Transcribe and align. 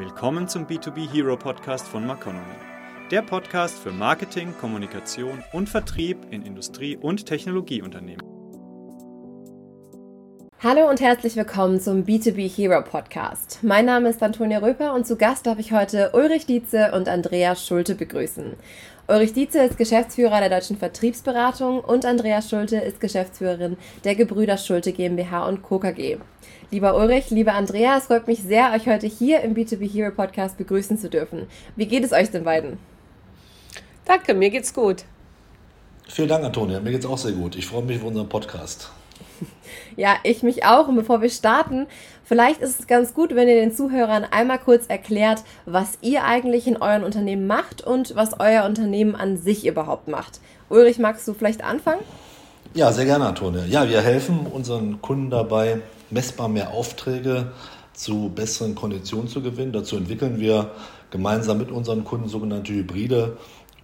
Willkommen 0.00 0.48
zum 0.48 0.66
B2B 0.66 1.12
Hero 1.12 1.36
Podcast 1.36 1.86
von 1.86 2.06
Maconomy. 2.06 2.40
Der 3.10 3.20
Podcast 3.20 3.78
für 3.78 3.92
Marketing, 3.92 4.54
Kommunikation 4.58 5.44
und 5.52 5.68
Vertrieb 5.68 6.16
in 6.30 6.40
Industrie- 6.40 6.96
und 6.96 7.26
Technologieunternehmen. 7.26 8.22
Hallo 10.62 10.88
und 10.88 11.02
herzlich 11.02 11.36
willkommen 11.36 11.80
zum 11.80 12.04
B2B 12.04 12.48
Hero 12.48 12.82
Podcast. 12.82 13.58
Mein 13.60 13.84
Name 13.84 14.08
ist 14.08 14.22
Antonia 14.22 14.60
Röper 14.60 14.94
und 14.94 15.06
zu 15.06 15.16
Gast 15.16 15.46
darf 15.46 15.58
ich 15.58 15.72
heute 15.72 16.12
Ulrich 16.14 16.46
Dietze 16.46 16.92
und 16.92 17.06
Andreas 17.06 17.66
Schulte 17.66 17.94
begrüßen. 17.94 18.54
Ulrich 19.06 19.34
Dietze 19.34 19.58
ist 19.58 19.76
Geschäftsführer 19.76 20.40
der 20.40 20.48
Deutschen 20.48 20.78
Vertriebsberatung 20.78 21.80
und 21.80 22.06
Andreas 22.06 22.48
Schulte 22.48 22.76
ist 22.76 23.00
Geschäftsführerin 23.00 23.76
der 24.04 24.14
Gebrüder 24.14 24.56
Schulte 24.56 24.92
GmbH 24.92 25.46
und 25.46 25.62
Co. 25.62 25.78
KG. 25.78 26.16
Lieber 26.72 26.94
Ulrich, 26.94 27.30
lieber 27.30 27.54
Andrea, 27.54 27.96
es 27.96 28.04
freut 28.04 28.28
mich 28.28 28.44
sehr, 28.44 28.70
euch 28.72 28.86
heute 28.86 29.08
hier 29.08 29.40
im 29.40 29.54
B2B 29.54 29.90
Hero 29.92 30.12
Podcast 30.12 30.56
begrüßen 30.56 30.98
zu 30.98 31.10
dürfen. 31.10 31.48
Wie 31.74 31.86
geht 31.86 32.04
es 32.04 32.12
euch 32.12 32.30
den 32.30 32.44
beiden? 32.44 32.78
Danke, 34.04 34.34
mir 34.34 34.50
geht's 34.50 34.72
gut. 34.72 35.02
Vielen 36.06 36.28
Dank, 36.28 36.44
Antonia. 36.44 36.78
Mir 36.78 36.92
geht's 36.92 37.06
auch 37.06 37.18
sehr 37.18 37.32
gut. 37.32 37.56
Ich 37.56 37.66
freue 37.66 37.82
mich 37.82 37.98
auf 37.98 38.04
unseren 38.04 38.28
Podcast. 38.28 38.90
Ja, 39.96 40.16
ich 40.22 40.42
mich 40.42 40.64
auch. 40.64 40.88
Und 40.88 40.96
bevor 40.96 41.22
wir 41.22 41.30
starten, 41.30 41.86
vielleicht 42.24 42.60
ist 42.60 42.80
es 42.80 42.86
ganz 42.86 43.14
gut, 43.14 43.34
wenn 43.34 43.48
ihr 43.48 43.54
den 43.54 43.72
Zuhörern 43.72 44.24
einmal 44.30 44.58
kurz 44.58 44.86
erklärt, 44.86 45.42
was 45.66 45.98
ihr 46.00 46.24
eigentlich 46.24 46.66
in 46.66 46.76
euren 46.76 47.04
Unternehmen 47.04 47.46
macht 47.46 47.82
und 47.82 48.14
was 48.14 48.38
euer 48.38 48.64
Unternehmen 48.64 49.16
an 49.16 49.36
sich 49.36 49.66
überhaupt 49.66 50.08
macht. 50.08 50.40
Ulrich, 50.68 50.98
magst 50.98 51.26
du 51.26 51.34
vielleicht 51.34 51.64
anfangen? 51.64 52.00
Ja, 52.74 52.92
sehr 52.92 53.04
gerne, 53.04 53.26
Antonia. 53.26 53.64
Ja, 53.64 53.88
wir 53.88 54.00
helfen 54.00 54.46
unseren 54.46 55.02
Kunden 55.02 55.30
dabei, 55.30 55.80
messbar 56.10 56.48
mehr 56.48 56.70
Aufträge 56.70 57.52
zu 57.92 58.30
besseren 58.34 58.74
Konditionen 58.74 59.28
zu 59.28 59.42
gewinnen. 59.42 59.72
Dazu 59.72 59.96
entwickeln 59.96 60.40
wir 60.40 60.70
gemeinsam 61.10 61.58
mit 61.58 61.70
unseren 61.70 62.04
Kunden 62.04 62.28
sogenannte 62.28 62.72
Hybride 62.72 63.36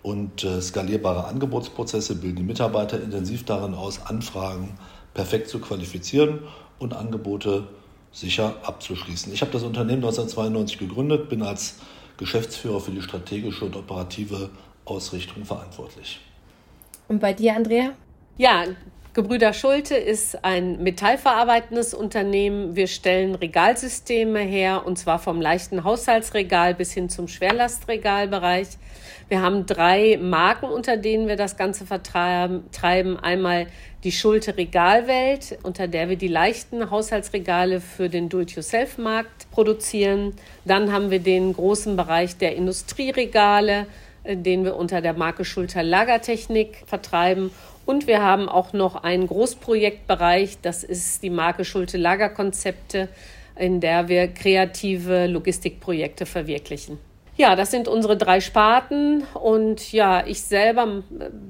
und 0.03 0.45
äh, 0.45 0.61
skalierbare 0.61 1.27
Angebotsprozesse, 1.27 2.14
bilden 2.17 2.36
die 2.36 2.42
Mitarbeiter 2.42 3.03
intensiv 3.03 3.45
darin 3.45 3.75
aus, 3.75 4.06
Anfragen 4.06 4.78
perfekt 5.14 5.48
zu 5.48 5.59
qualifizieren 5.59 6.41
und 6.78 6.95
Angebote 6.95 7.64
sicher 8.12 8.55
abzuschließen. 8.62 9.33
Ich 9.33 9.41
habe 9.41 9.53
das 9.53 9.62
Unternehmen 9.62 10.05
1992 10.05 10.79
gegründet, 10.79 11.29
bin 11.29 11.42
als 11.42 11.81
Geschäftsführer 12.17 12.81
für 12.81 12.92
die 12.92 13.03
strategische 13.03 13.64
und 13.64 13.77
operative 13.77 14.51
Ausrichtung 14.84 15.45
verantwortlich. 15.45 16.20
Und 17.08 17.20
bei 17.20 17.33
dir, 17.33 17.56
Andrea? 17.56 17.92
Ja, 18.39 18.64
Gebrüder 19.17 19.55
Schulte 19.55 19.97
ist 19.97 20.45
ein 20.45 20.83
metallverarbeitendes 20.83 21.95
Unternehmen. 21.95 22.77
Wir 22.77 22.86
stellen 22.86 23.34
Regalsysteme 23.34 24.41
her, 24.41 24.83
und 24.84 24.98
zwar 24.98 25.19
vom 25.19 25.41
leichten 25.41 25.84
Haushaltsregal 25.84 26.75
bis 26.75 26.92
hin 26.92 27.08
zum 27.08 27.27
Schwerlastregalbereich. 27.27 28.69
Wir 29.31 29.41
haben 29.41 29.64
drei 29.64 30.19
Marken, 30.20 30.67
unter 30.67 30.98
denen 30.98 31.28
wir 31.28 31.36
das 31.36 31.56
Ganze 31.56 31.86
vertreiben. 31.86 33.19
Einmal 33.19 33.69
die 34.05 34.12
Schulte 34.12 34.55
Regalwelt, 34.58 35.61
unter 35.62 35.89
der 35.89 36.11
wir 36.11 36.17
die 36.17 36.28
leichten 36.28 36.91
Haushaltsregale 36.91 37.80
für 37.80 38.11
den 38.11 38.28
Do-it-yourself-Markt 38.28 39.51
produzieren. 39.51 40.34
Dann 40.67 40.92
haben 40.92 41.11
wir 41.11 41.20
den 41.20 41.55
großen 41.55 41.97
Bereich 41.97 42.36
der 42.36 42.55
Industrieregale, 42.55 43.86
äh, 44.25 44.36
den 44.36 44.62
wir 44.67 44.77
unter 44.77 45.01
der 45.01 45.14
Marke 45.14 45.47
Schulter 45.47 45.83
Lagertechnik 45.83 46.83
vertreiben. 46.84 47.51
Und 47.87 48.09
wir 48.09 48.20
haben 48.20 48.48
auch 48.48 48.73
noch 48.73 48.97
einen 48.97 49.29
Großprojektbereich, 49.29 50.59
das 50.61 50.83
ist 50.83 51.23
die 51.23 51.31
Marke 51.31 51.65
Schulte 51.65 51.97
Lagerkonzepte, 51.97 53.09
in 53.55 53.81
der 53.81 54.09
wir 54.09 54.27
kreative 54.29 55.27
Logistikprojekte 55.27 56.27
verwirklichen. 56.27 56.98
Ja, 57.39 57.55
das 57.55 57.70
sind 57.70 57.87
unsere 57.87 58.17
drei 58.17 58.41
Sparten. 58.41 59.23
Und 59.34 59.92
ja, 59.92 60.27
ich 60.27 60.41
selber 60.41 61.03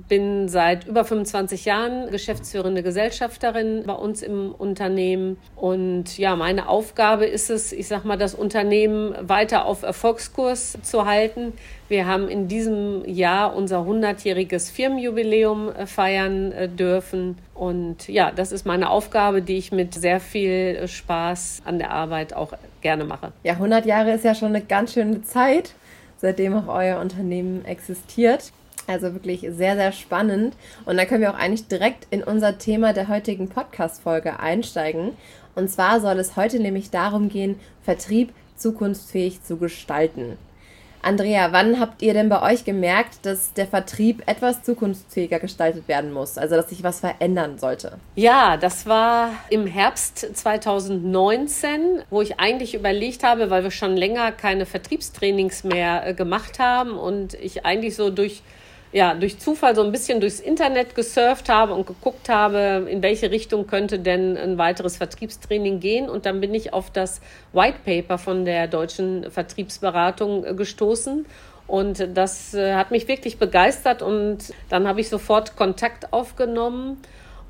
bin 0.09 0.49
seit 0.49 0.85
über 0.89 1.05
25 1.05 1.65
Jahren 1.65 2.11
geschäftsführende 2.11 2.83
Gesellschafterin 2.83 3.85
bei 3.87 3.93
uns 3.93 4.21
im 4.21 4.53
Unternehmen. 4.53 5.39
Und 5.55 6.19
ja, 6.19 6.35
meine 6.35 6.69
Aufgabe 6.69 7.27
ist 7.27 7.51
es, 7.51 7.73
ich 7.73 7.87
sag 7.87 8.05
mal, 8.05 8.19
das 8.19 8.35
Unternehmen 8.35 9.15
weiter 9.21 9.65
auf 9.65 9.85
Erfolgskurs 9.85 10.77
zu 10.83 11.07
halten. 11.07 11.53
Wir 11.89 12.07
haben 12.07 12.29
in 12.29 12.49
diesem 12.49 13.05
Jahr 13.05 13.55
unser 13.55 13.83
100-jähriges 13.83 14.73
Firmenjubiläum 14.73 15.69
äh, 15.69 15.87
feiern 15.87 16.51
äh, 16.51 16.69
dürfen 16.69 17.37
und 17.57 18.09
ja, 18.09 18.31
das 18.31 18.53
ist 18.53 18.67
meine 18.67 18.91
Aufgabe, 18.91 19.41
die 19.41 19.57
ich 19.57 19.73
mit 19.73 19.95
sehr 19.95 20.21
viel 20.21 20.87
Spaß 20.87 21.63
an 21.65 21.79
der 21.79 21.91
Arbeit 21.91 22.35
auch 22.35 22.53
gerne 22.83 23.05
mache. 23.05 23.33
Ja, 23.43 23.55
100 23.55 23.87
Jahre 23.87 24.13
ist 24.13 24.25
ja 24.25 24.35
schon 24.35 24.49
eine 24.49 24.61
ganz 24.61 24.93
schöne 24.93 25.23
Zeit, 25.23 25.73
seitdem 26.19 26.55
auch 26.55 26.69
euer 26.69 27.01
Unternehmen 27.01 27.65
existiert. 27.65 28.53
Also 28.87 29.15
wirklich 29.15 29.41
sehr, 29.41 29.75
sehr 29.75 29.93
spannend. 29.93 30.55
Und 30.85 30.97
da 30.97 31.07
können 31.07 31.23
wir 31.23 31.31
auch 31.31 31.39
eigentlich 31.39 31.67
direkt 31.67 32.07
in 32.11 32.23
unser 32.23 32.59
Thema 32.59 32.93
der 32.93 33.09
heutigen 33.09 33.49
Podcast-Folge 33.49 34.39
einsteigen. 34.39 35.13
Und 35.55 35.71
zwar 35.71 36.01
soll 36.01 36.19
es 36.19 36.37
heute 36.37 36.61
nämlich 36.61 36.91
darum 36.91 37.29
gehen, 37.29 37.59
Vertrieb 37.83 38.33
zukunftsfähig 38.57 39.43
zu 39.43 39.57
gestalten. 39.57 40.39
Andrea, 41.07 41.53
wann 41.53 41.79
habt 41.79 42.03
ihr 42.03 42.15
denn 42.15 42.29
bei 42.29 42.43
euch 42.43 42.65
gemerkt, 42.65 43.25
dass 43.25 43.53
der 43.53 43.69
Vertrieb 43.69 44.25
etwas 44.27 44.65
zukunftsfähiger 44.65 45.39
gestaltet 45.39 45.87
werden 45.87 46.13
muss, 46.13 46.37
also 46.37 46.57
dass 46.57 46.71
sich 46.71 46.83
was 46.83 46.99
verändern 46.99 47.59
sollte? 47.59 47.93
Ja, 48.17 48.57
das 48.57 48.87
war 48.87 49.31
im 49.49 49.69
Herbst 49.69 50.19
2019, 50.37 52.03
wo 52.11 52.23
ich 52.23 52.41
eigentlich 52.41 52.75
überlegt 52.75 53.23
habe, 53.23 53.51
weil 53.51 53.63
wir 53.63 53.71
schon 53.71 53.97
länger 53.97 54.33
keine 54.33 54.67
Vertriebstrainings 54.67 55.63
mehr 55.63 56.09
äh, 56.09 56.13
gemacht 56.13 56.59
haben 56.59 56.99
und 56.99 57.35
ich 57.35 57.65
eigentlich 57.65 57.95
so 57.95 58.11
durch 58.11 58.43
ja, 58.97 59.13
durch 59.13 59.39
Zufall 59.39 59.77
so 59.77 59.83
ein 59.83 59.93
bisschen 59.93 60.23
durchs 60.23 60.41
Internet 60.41 60.95
gesurft 60.95 61.51
habe 61.51 61.75
und 61.75 61.87
geguckt 61.87 62.31
habe, 62.31 62.87
in 62.91 63.03
welche 63.03 63.31
Richtung 63.31 63.67
könnte 63.67 63.99
denn 63.99 64.39
ein 64.39 64.57
weiteres 64.57 64.97
Vertriebstraining 64.97 65.81
gehen. 65.81 66.09
Und 66.09 66.25
dann 66.25 66.41
bin 66.41 66.55
ich 66.55 66.73
auf 66.73 66.91
das 66.91 67.21
White 67.53 67.81
Paper 67.85 68.17
von 68.17 68.47
der 68.47 68.69
deutschen 68.69 69.31
Vertriebsberatung 69.31 70.47
äh, 70.47 70.55
gestoßen. 70.55 71.27
Und 71.67 72.09
das 72.15 72.55
äh, 72.55 72.75
hat 72.75 72.91
mich 72.91 73.07
wirklich 73.07 73.37
begeistert 73.37 74.01
und 74.01 74.55
dann 74.71 74.89
habe 74.89 75.03
ich 75.03 75.11
sofort 75.11 75.57
Kontakt 75.57 76.15
aufgenommen. 76.15 76.97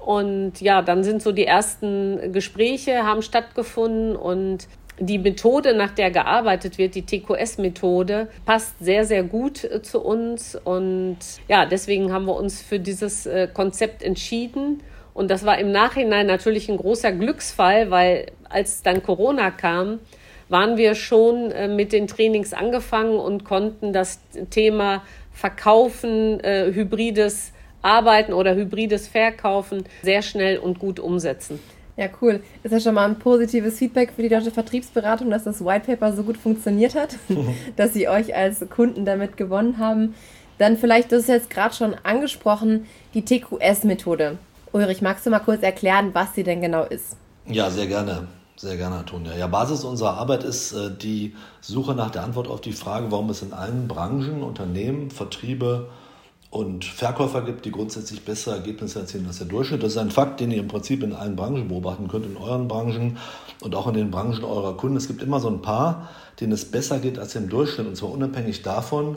Und 0.01 0.61
ja, 0.61 0.83
dann 0.83 1.05
sind 1.05 1.23
so 1.23 1.31
die 1.31 1.47
ersten 1.47 2.33
Gespräche 2.33 3.05
haben 3.05 3.23
stattgefunden 3.23 4.17
und 4.17 4.67
die 4.99 5.19
Methode, 5.19 5.75
nach 5.75 5.91
der 5.91 6.11
gearbeitet 6.11 6.79
wird, 6.79 6.95
die 6.95 7.05
TQS-Methode, 7.05 8.29
passt 8.45 8.75
sehr, 8.81 9.05
sehr 9.05 9.23
gut 9.23 9.65
äh, 9.65 9.83
zu 9.83 10.01
uns. 10.01 10.57
Und 10.65 11.19
ja, 11.49 11.67
deswegen 11.67 12.13
haben 12.13 12.27
wir 12.27 12.37
uns 12.37 12.63
für 12.63 12.79
dieses 12.79 13.27
äh, 13.27 13.49
Konzept 13.53 14.03
entschieden. 14.03 14.83
Und 15.15 15.31
das 15.31 15.45
war 15.45 15.59
im 15.59 15.73
Nachhinein 15.73 16.27
natürlich 16.27 16.69
ein 16.69 16.77
großer 16.77 17.13
Glücksfall, 17.13 17.91
weil 17.91 18.27
als 18.49 18.83
dann 18.83 19.03
Corona 19.03 19.51
kam, 19.51 20.01
waren 20.49 20.77
wir 20.77 20.95
schon 20.95 21.51
äh, 21.51 21.69
mit 21.69 21.93
den 21.93 22.07
Trainings 22.07 22.53
angefangen 22.53 23.19
und 23.19 23.45
konnten 23.45 23.93
das 23.93 24.21
Thema 24.51 25.03
Verkaufen, 25.33 26.41
hybrides 26.43 27.53
Arbeiten 27.83 28.33
oder 28.33 28.55
hybrides 28.55 29.07
Verkaufen 29.07 29.85
sehr 30.03 30.23
schnell 30.23 30.57
und 30.57 30.79
gut 30.79 30.99
umsetzen. 30.99 31.61
Ja, 31.97 32.09
cool. 32.21 32.43
Ist 32.63 32.73
ja 32.73 32.81
schon 32.81 32.95
mal 32.95 33.09
ein 33.09 33.19
positives 33.19 33.79
Feedback 33.79 34.13
für 34.15 34.23
die 34.23 34.29
deutsche 34.29 34.51
Vertriebsberatung, 34.51 35.31
dass 35.31 35.45
das 35.45 35.65
White 35.65 35.87
Paper 35.87 36.15
so 36.15 36.25
gut 36.25 36.37
funktioniert 36.37 36.95
hat, 36.95 37.17
dass 37.77 37.95
sie 37.95 38.09
euch 38.09 38.35
als 38.35 38.65
Kunden 38.69 39.05
damit 39.05 39.37
gewonnen 39.37 39.79
haben. 39.79 40.15
Dann 40.59 40.77
vielleicht, 40.77 41.13
das 41.13 41.23
ist 41.23 41.29
jetzt 41.29 41.51
gerade 41.51 41.75
schon 41.75 41.95
angesprochen, 42.03 42.87
die 43.15 43.25
TQS-Methode. 43.25 44.39
Ulrich, 44.73 45.01
magst 45.01 45.25
du 45.25 45.31
mal 45.31 45.39
kurz 45.39 45.63
erklären, 45.63 46.11
was 46.13 46.35
sie 46.35 46.43
denn 46.43 46.61
genau 46.61 46.85
ist? 46.85 47.17
Ja, 47.47 47.71
sehr 47.71 47.87
gerne. 47.87 48.27
Sehr 48.57 48.79
gerne, 48.79 48.97
Antonia. 48.97 49.37
Ja, 49.37 49.49
Basis 49.49 49.85
unserer 49.85 50.15
Arbeit 50.15 50.43
ist 50.43 50.73
äh, 50.73 50.91
die 50.91 51.35
Suche 51.61 51.95
nach 51.95 52.11
der 52.11 52.23
Antwort 52.23 52.49
auf 52.49 52.63
die 52.63 52.73
Frage, 52.73 53.11
warum 53.11 53.29
es 53.29 53.43
in 53.43 53.53
allen 53.53 53.87
Branchen, 53.87 54.43
Unternehmen, 54.43 55.11
Vertriebe, 55.11 55.91
und 56.57 56.87
Verkäufer 56.87 57.43
gibt, 57.43 57.67
die 57.67 57.71
grundsätzlich 57.71 58.25
bessere 58.25 58.57
Ergebnisse 58.57 59.01
erzielen 59.01 59.27
als 59.27 59.39
der 59.39 59.47
Durchschnitt. 59.47 59.83
Das 59.83 59.93
ist 59.93 59.99
ein 59.99 60.11
Fakt, 60.11 60.41
den 60.41 60.51
ihr 60.51 60.61
im 60.61 60.69
Prinzip 60.69 61.03
in 61.03 61.13
allen 61.13 61.37
Branchen 61.37 61.69
beobachten 61.69 62.09
könnt, 62.09 62.25
in 62.25 62.39
euren 62.39 62.67
Branchen 62.67 63.19
und 63.61 63.75
auch 63.75 63.87
in 63.89 63.95
den 63.95 64.11
Branchen 64.11 64.43
eurer 64.43 64.75
Kunden. 64.77 64.97
Es 64.97 65.07
gibt 65.07 65.23
immer 65.23 65.39
so 65.39 65.49
ein 65.49 65.61
paar, 65.61 66.09
denen 66.41 66.53
es 66.53 66.65
besser 66.65 66.99
geht 66.99 67.19
als 67.19 67.35
im 67.35 67.51
Durchschnitt 67.51 67.87
und 67.87 67.97
zwar 67.97 68.11
unabhängig 68.11 68.63
davon, 68.63 69.17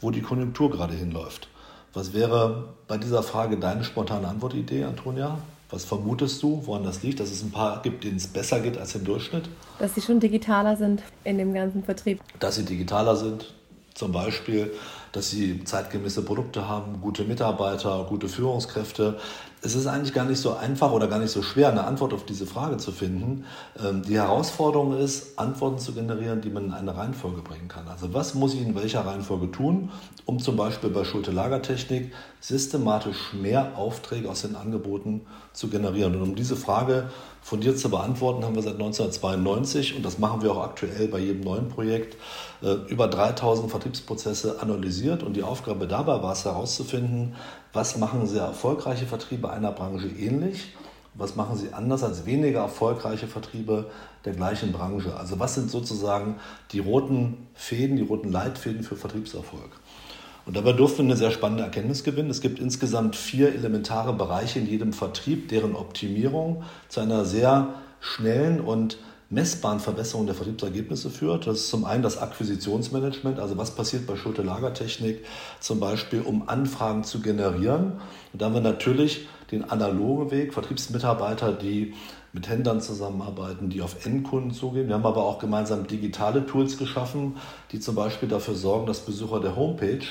wo 0.00 0.10
die 0.10 0.20
Konjunktur 0.20 0.70
gerade 0.70 0.94
hinläuft. 0.94 1.48
Was 1.94 2.12
wäre 2.12 2.64
bei 2.88 2.98
dieser 2.98 3.22
Frage 3.22 3.56
deine 3.56 3.84
spontane 3.84 4.26
Antwortidee, 4.26 4.84
Antonia? 4.84 5.38
Was 5.70 5.84
vermutest 5.84 6.42
du, 6.42 6.62
woran 6.64 6.82
das 6.82 7.04
liegt, 7.04 7.20
dass 7.20 7.30
es 7.30 7.44
ein 7.44 7.52
paar 7.52 7.82
gibt, 7.82 8.02
denen 8.02 8.16
es 8.16 8.26
besser 8.26 8.58
geht 8.58 8.76
als 8.76 8.96
im 8.96 9.04
Durchschnitt? 9.04 9.48
Dass 9.78 9.94
sie 9.94 10.00
schon 10.00 10.18
digitaler 10.18 10.76
sind 10.76 11.02
in 11.22 11.38
dem 11.38 11.54
ganzen 11.54 11.84
Vertrieb. 11.84 12.20
Dass 12.40 12.56
sie 12.56 12.64
digitaler 12.64 13.14
sind, 13.14 13.54
zum 13.94 14.10
Beispiel, 14.10 14.72
dass 15.12 15.30
sie 15.30 15.64
zeitgemäße 15.64 16.22
Produkte 16.22 16.68
haben, 16.68 17.00
gute 17.00 17.24
Mitarbeiter, 17.24 18.06
gute 18.08 18.28
Führungskräfte. 18.28 19.18
Es 19.62 19.74
ist 19.74 19.86
eigentlich 19.86 20.14
gar 20.14 20.24
nicht 20.24 20.40
so 20.40 20.56
einfach 20.56 20.90
oder 20.90 21.06
gar 21.06 21.18
nicht 21.18 21.30
so 21.30 21.42
schwer, 21.42 21.68
eine 21.68 21.84
Antwort 21.84 22.14
auf 22.14 22.24
diese 22.24 22.46
Frage 22.46 22.78
zu 22.78 22.92
finden. 22.92 23.44
Ähm, 23.82 24.02
die 24.02 24.14
Herausforderung 24.14 24.96
ist, 24.96 25.38
Antworten 25.38 25.78
zu 25.78 25.92
generieren, 25.92 26.40
die 26.40 26.50
man 26.50 26.66
in 26.66 26.72
eine 26.72 26.96
Reihenfolge 26.96 27.42
bringen 27.42 27.68
kann. 27.68 27.86
Also 27.88 28.14
was 28.14 28.34
muss 28.34 28.54
ich 28.54 28.62
in 28.62 28.74
welcher 28.74 29.04
Reihenfolge 29.04 29.50
tun, 29.50 29.90
um 30.24 30.38
zum 30.38 30.56
Beispiel 30.56 30.90
bei 30.90 31.04
Schulte-Lagertechnik 31.04 32.12
systematisch 32.40 33.34
mehr 33.34 33.72
Aufträge 33.76 34.30
aus 34.30 34.42
den 34.42 34.56
Angeboten 34.56 35.26
zu 35.52 35.68
generieren. 35.68 36.16
Und 36.16 36.22
um 36.22 36.34
diese 36.34 36.56
Frage 36.56 37.10
von 37.42 37.60
dir 37.60 37.76
zu 37.76 37.90
beantworten, 37.90 38.44
haben 38.44 38.54
wir 38.54 38.62
seit 38.62 38.74
1992, 38.74 39.96
und 39.96 40.04
das 40.04 40.18
machen 40.18 40.42
wir 40.42 40.52
auch 40.52 40.62
aktuell 40.62 41.08
bei 41.08 41.18
jedem 41.18 41.42
neuen 41.42 41.68
Projekt, 41.68 42.16
äh, 42.62 42.72
über 42.88 43.08
3000 43.08 43.70
Vertriebsprozesse 43.70 44.60
analysiert. 44.62 45.22
Und 45.22 45.34
die 45.34 45.42
Aufgabe 45.42 45.86
dabei 45.86 46.22
war 46.22 46.32
es 46.32 46.44
herauszufinden, 46.46 47.34
was 47.72 47.96
machen 47.96 48.26
sehr 48.26 48.42
erfolgreiche 48.42 49.06
Vertriebe 49.06 49.50
einer 49.50 49.72
Branche 49.72 50.08
ähnlich, 50.08 50.74
was 51.14 51.36
machen 51.36 51.56
sie 51.56 51.72
anders 51.72 52.02
als 52.02 52.26
weniger 52.26 52.60
erfolgreiche 52.60 53.26
Vertriebe 53.26 53.90
der 54.24 54.32
gleichen 54.32 54.72
Branche. 54.72 55.16
Also 55.16 55.38
was 55.38 55.54
sind 55.54 55.70
sozusagen 55.70 56.36
die 56.72 56.78
roten 56.78 57.48
Fäden, 57.54 57.96
die 57.96 58.02
roten 58.02 58.30
Leitfäden 58.30 58.82
für 58.82 58.96
Vertriebserfolg. 58.96 59.70
Und 60.46 60.56
dabei 60.56 60.72
durften 60.72 60.98
wir 60.98 61.04
eine 61.04 61.16
sehr 61.16 61.30
spannende 61.30 61.64
Erkenntnis 61.64 62.02
gewinnen. 62.02 62.30
Es 62.30 62.40
gibt 62.40 62.58
insgesamt 62.58 63.14
vier 63.14 63.54
elementare 63.54 64.12
Bereiche 64.12 64.58
in 64.58 64.66
jedem 64.66 64.92
Vertrieb, 64.92 65.48
deren 65.48 65.76
Optimierung 65.76 66.64
zu 66.88 67.00
einer 67.00 67.24
sehr 67.24 67.74
schnellen 68.00 68.60
und 68.60 68.98
messbaren 69.30 69.78
Verbesserung 69.78 70.26
der 70.26 70.34
Vertriebsergebnisse 70.34 71.08
führt. 71.08 71.46
Das 71.46 71.60
ist 71.60 71.68
zum 71.70 71.84
einen 71.84 72.02
das 72.02 72.18
Akquisitionsmanagement, 72.18 73.38
also 73.38 73.56
was 73.56 73.74
passiert 73.76 74.06
bei 74.06 74.16
Schulte-Lagertechnik 74.16 75.24
zum 75.60 75.78
Beispiel, 75.78 76.20
um 76.20 76.48
Anfragen 76.48 77.04
zu 77.04 77.20
generieren. 77.20 78.00
Und 78.32 78.42
da 78.42 78.46
haben 78.46 78.54
wir 78.54 78.60
natürlich 78.60 79.28
den 79.52 79.70
analogen 79.70 80.32
Weg, 80.32 80.52
Vertriebsmitarbeiter, 80.52 81.52
die 81.52 81.94
mit 82.32 82.48
Händlern 82.48 82.80
zusammenarbeiten, 82.80 83.70
die 83.70 83.82
auf 83.82 84.04
Endkunden 84.04 84.52
zugehen. 84.52 84.88
Wir 84.88 84.94
haben 84.94 85.06
aber 85.06 85.24
auch 85.24 85.38
gemeinsam 85.38 85.86
digitale 85.86 86.46
Tools 86.46 86.76
geschaffen, 86.76 87.36
die 87.70 87.80
zum 87.80 87.94
Beispiel 87.94 88.28
dafür 88.28 88.54
sorgen, 88.54 88.86
dass 88.86 89.00
Besucher 89.00 89.40
der 89.40 89.56
Homepage 89.56 90.04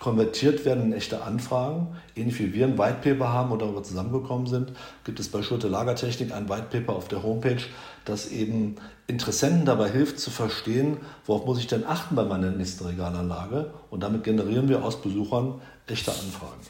konvertiert 0.00 0.64
werden 0.64 0.84
in 0.84 0.92
echte 0.94 1.22
Anfragen. 1.22 1.94
Ähnlich 2.16 2.40
wie 2.40 2.52
wir 2.54 2.66
ein 2.66 2.78
White 2.78 2.98
Paper 3.02 3.32
haben 3.32 3.52
und 3.52 3.60
darüber 3.60 3.82
zusammengekommen 3.82 4.46
sind, 4.46 4.72
gibt 5.04 5.20
es 5.20 5.28
bei 5.28 5.42
Schulte 5.42 5.68
Lagertechnik 5.68 6.32
ein 6.32 6.48
White 6.48 6.68
Paper 6.70 6.96
auf 6.96 7.06
der 7.06 7.22
Homepage, 7.22 7.62
das 8.06 8.28
eben 8.28 8.76
Interessenten 9.06 9.66
dabei 9.66 9.90
hilft 9.90 10.18
zu 10.18 10.30
verstehen, 10.30 10.96
worauf 11.26 11.44
muss 11.44 11.58
ich 11.58 11.66
denn 11.66 11.86
achten 11.86 12.16
bei 12.16 12.24
meiner 12.24 12.50
nächsten 12.50 12.86
Regalanlage. 12.86 13.74
Und 13.90 14.02
damit 14.02 14.24
generieren 14.24 14.68
wir 14.68 14.82
aus 14.82 15.02
Besuchern 15.02 15.60
echte 15.86 16.10
Anfragen. 16.10 16.60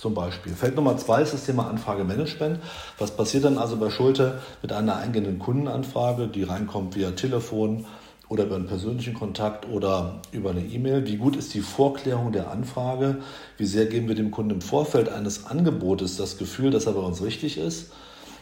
Zum 0.00 0.14
Beispiel. 0.14 0.52
Feld 0.52 0.76
Nummer 0.76 0.96
zwei 0.98 1.22
ist 1.22 1.34
das 1.34 1.46
Thema 1.46 1.68
Anfragemanagement. 1.68 2.60
Was 2.98 3.16
passiert 3.16 3.44
dann 3.44 3.58
also 3.58 3.78
bei 3.78 3.90
Schulte 3.90 4.40
mit 4.62 4.72
einer 4.72 4.96
eingehenden 4.96 5.40
Kundenanfrage, 5.40 6.28
die 6.28 6.44
reinkommt 6.44 6.94
via 6.94 7.12
Telefon, 7.12 7.86
oder 8.28 8.44
über 8.44 8.56
einen 8.56 8.66
persönlichen 8.66 9.14
Kontakt 9.14 9.68
oder 9.68 10.20
über 10.32 10.50
eine 10.50 10.64
E-Mail? 10.64 11.06
Wie 11.06 11.16
gut 11.16 11.36
ist 11.36 11.54
die 11.54 11.60
Vorklärung 11.60 12.32
der 12.32 12.50
Anfrage? 12.50 13.18
Wie 13.56 13.66
sehr 13.66 13.86
geben 13.86 14.08
wir 14.08 14.14
dem 14.14 14.30
Kunden 14.30 14.52
im 14.52 14.60
Vorfeld 14.60 15.08
eines 15.08 15.46
Angebotes 15.46 16.16
das 16.16 16.38
Gefühl, 16.38 16.70
dass 16.70 16.86
er 16.86 16.92
bei 16.92 17.00
uns 17.00 17.22
richtig 17.22 17.58
ist? 17.58 17.92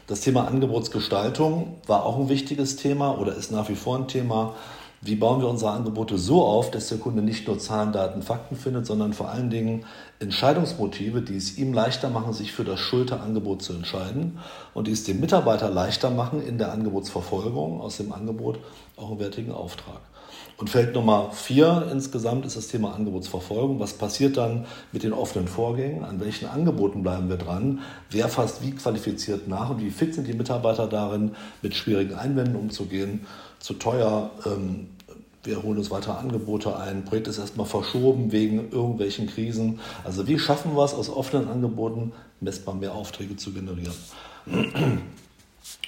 Das 0.07 0.21
Thema 0.21 0.47
Angebotsgestaltung 0.47 1.79
war 1.87 2.05
auch 2.05 2.19
ein 2.19 2.29
wichtiges 2.29 2.77
Thema 2.77 3.19
oder 3.19 3.35
ist 3.35 3.51
nach 3.51 3.69
wie 3.71 3.75
vor 3.75 3.97
ein 3.97 4.09
Thema. 4.09 4.55
Wie 5.07 5.17
bauen 5.17 5.43
wir 5.43 5.49
unsere 5.51 5.73
Angebote 5.73 6.17
so 6.17 6.43
auf, 6.43 6.71
dass 6.71 6.89
der 6.89 6.97
Kunde 6.97 7.21
nicht 7.21 7.47
nur 7.47 7.59
Zahlen, 7.59 7.93
Daten, 7.93 8.23
Fakten 8.23 8.57
findet, 8.57 8.87
sondern 8.87 9.13
vor 9.13 9.29
allen 9.29 9.51
Dingen 9.51 9.85
Entscheidungsmotive, 10.19 11.21
die 11.21 11.37
es 11.37 11.59
ihm 11.59 11.75
leichter 11.75 12.09
machen, 12.09 12.33
sich 12.33 12.53
für 12.53 12.65
das 12.65 12.81
Schulterangebot 12.81 13.61
zu 13.61 13.75
entscheiden 13.75 14.39
und 14.73 14.87
die 14.87 14.93
es 14.93 15.05
dem 15.05 15.21
Mitarbeiter 15.21 15.69
leichter 15.69 16.09
machen, 16.09 16.43
in 16.43 16.57
der 16.57 16.73
Angebotsverfolgung 16.73 17.83
aus 17.83 17.99
dem 17.99 18.13
Angebot 18.13 18.61
auch 18.97 19.11
einen 19.11 19.21
wertigen 19.21 19.53
Auftrag. 19.53 20.01
Und 20.57 20.71
Feld 20.71 20.95
Nummer 20.95 21.33
vier 21.33 21.89
insgesamt 21.91 22.47
ist 22.47 22.57
das 22.57 22.69
Thema 22.69 22.95
Angebotsverfolgung. 22.95 23.81
Was 23.81 23.95
passiert 23.95 24.37
dann 24.37 24.67
mit 24.93 25.03
den 25.03 25.13
offenen 25.13 25.49
Vorgängen? 25.49 26.05
An 26.05 26.21
welchen 26.21 26.47
Angeboten 26.47 27.03
bleiben 27.03 27.29
wir 27.29 27.37
dran? 27.37 27.81
Wer 28.09 28.29
fasst 28.29 28.63
wie 28.63 28.71
qualifiziert 28.71 29.49
nach 29.49 29.71
und 29.71 29.81
wie 29.81 29.91
fit 29.91 30.15
sind 30.15 30.29
die 30.29 30.33
Mitarbeiter 30.33 30.87
darin, 30.87 31.33
mit 31.61 31.75
schwierigen 31.75 32.15
Einwänden 32.15 32.57
umzugehen? 32.57 33.27
Zu 33.65 33.73
teuer, 33.73 34.31
ähm, 34.45 34.89
wir 35.43 35.63
holen 35.63 35.79
uns 35.79 35.91
weitere 35.91 36.13
Angebote 36.13 36.77
ein, 36.77 36.99
ein 36.99 37.05
Projekt 37.07 37.29
ist 37.29 37.39
erstmal 37.39 37.65
verschoben 37.65 38.31
wegen 38.31 38.71
irgendwelchen 38.71 39.27
Krisen. 39.27 39.81
Also 40.05 40.29
wie 40.29 40.39
schaffen 40.39 40.77
wir 40.77 40.85
es 40.85 40.93
aus 40.93 41.09
offenen 41.09 41.49
Angeboten 41.49 42.13
messbar 42.41 42.75
mehr 42.75 42.93
Aufträge 42.95 43.37
zu 43.37 43.55
generieren? 43.55 43.95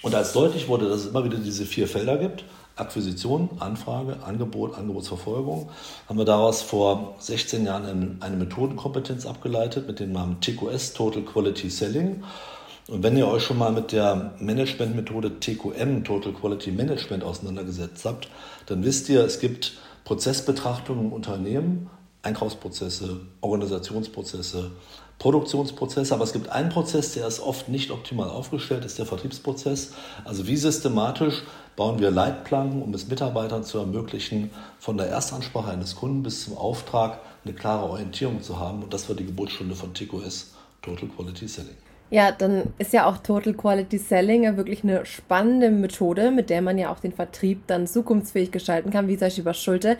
Und 0.01 0.15
als 0.15 0.33
deutlich 0.33 0.69
wurde, 0.69 0.89
dass 0.89 1.01
es 1.01 1.09
immer 1.09 1.23
wieder 1.23 1.37
diese 1.37 1.67
vier 1.67 1.87
Felder 1.87 2.17
gibt, 2.17 2.45
Akquisition, 2.77 3.51
Anfrage, 3.59 4.23
Angebot, 4.25 4.75
Angebotsverfolgung, 4.75 5.69
haben 6.09 6.17
wir 6.17 6.25
daraus 6.25 6.63
vor 6.63 7.17
16 7.19 7.67
Jahren 7.67 8.17
eine 8.21 8.37
Methodenkompetenz 8.39 9.27
abgeleitet 9.27 9.87
mit 9.87 10.01
dem 10.01 10.13
Namen 10.13 10.41
TQS, 10.41 10.95
Total 10.95 11.21
Quality 11.21 11.69
Selling. 11.69 12.25
Und 12.89 13.03
wenn 13.03 13.17
ihr 13.17 13.27
euch 13.27 13.43
schon 13.43 13.59
mal 13.59 13.73
mit 13.73 13.91
der 13.91 14.35
Managementmethode 14.39 15.41
TQM, 15.41 16.05
Total 16.05 16.33
Quality 16.33 16.71
Management, 16.71 17.25
auseinandergesetzt 17.25 18.05
habt, 18.05 18.29
dann 18.67 18.85
wisst 18.85 19.09
ihr, 19.09 19.25
es 19.25 19.41
gibt 19.41 19.73
Prozessbetrachtungen 20.05 21.07
im 21.07 21.13
Unternehmen, 21.13 21.91
Einkaufsprozesse, 22.23 23.21
Organisationsprozesse, 23.41 24.71
Produktionsprozesse, 25.19 26.15
aber 26.15 26.25
es 26.25 26.33
gibt 26.33 26.49
einen 26.49 26.69
Prozess, 26.69 27.15
der 27.15 27.27
ist 27.27 27.41
oft 27.41 27.69
nicht 27.69 27.91
optimal 27.91 28.29
aufgestellt, 28.29 28.85
ist 28.85 28.99
der 28.99 29.07
Vertriebsprozess. 29.07 29.93
Also 30.25 30.47
wie 30.47 30.57
systematisch 30.57 31.43
bauen 31.75 31.99
wir 31.99 32.13
Leitplanken, 32.13 32.83
um 32.83 32.95
es 32.95 33.09
Mitarbeitern 33.09 33.65
zu 33.65 33.79
ermöglichen, 33.79 34.51
von 34.79 34.97
der 34.97 35.09
Erstansprache 35.09 35.71
eines 35.71 35.97
Kunden 35.97 36.23
bis 36.23 36.45
zum 36.45 36.57
Auftrag 36.57 37.19
eine 37.45 37.55
klare 37.55 37.87
Orientierung 37.87 38.43
zu 38.43 38.61
haben. 38.61 38.85
Und 38.85 38.95
das 38.95 39.09
war 39.09 39.17
die 39.17 39.27
Geburtsstunde 39.27 39.75
von 39.75 39.93
TQS, 39.93 40.53
Total 40.83 41.09
Quality 41.09 41.49
Selling. 41.49 41.86
Ja, 42.09 42.31
dann 42.31 42.73
ist 42.79 42.93
ja 42.93 43.07
auch 43.07 43.19
Total 43.19 43.53
Quality 43.53 43.99
Selling 43.99 44.45
ja 44.45 44.57
wirklich 44.57 44.85
eine 44.85 45.05
spannende 45.05 45.71
Methode, 45.71 46.31
mit 46.31 46.51
der 46.51 46.63
man 46.63 46.79
ja 46.79 46.93
auch 46.93 47.01
den 47.01 47.13
Vertrieb 47.13 47.67
dann 47.67 47.89
zukunftsfähig 47.89 48.53
gestalten 48.53 48.91
kann, 48.91 49.09
wie 49.09 49.17
zum 49.17 49.27
Beispiel 49.27 49.45
bei 49.45 49.53
Schulte. 49.55 49.99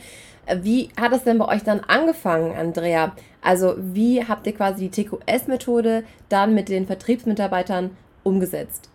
Wie 0.63 0.91
hat 1.01 1.13
es 1.13 1.25
denn 1.25 1.39
bei 1.39 1.49
euch 1.49 1.65
dann 1.65 1.81
angefangen, 1.81 2.55
Andrea? 2.57 3.17
Also 3.43 3.75
wie 3.79 4.25
habt 4.25 4.47
ihr 4.47 4.55
quasi 4.55 4.89
die 4.89 5.03
TQS-Methode 5.03 6.05
dann 6.29 6.55
mit 6.55 6.69
den 6.69 6.87
Vertriebsmitarbeitern 6.87 7.97
umgesetzt? 8.23 8.89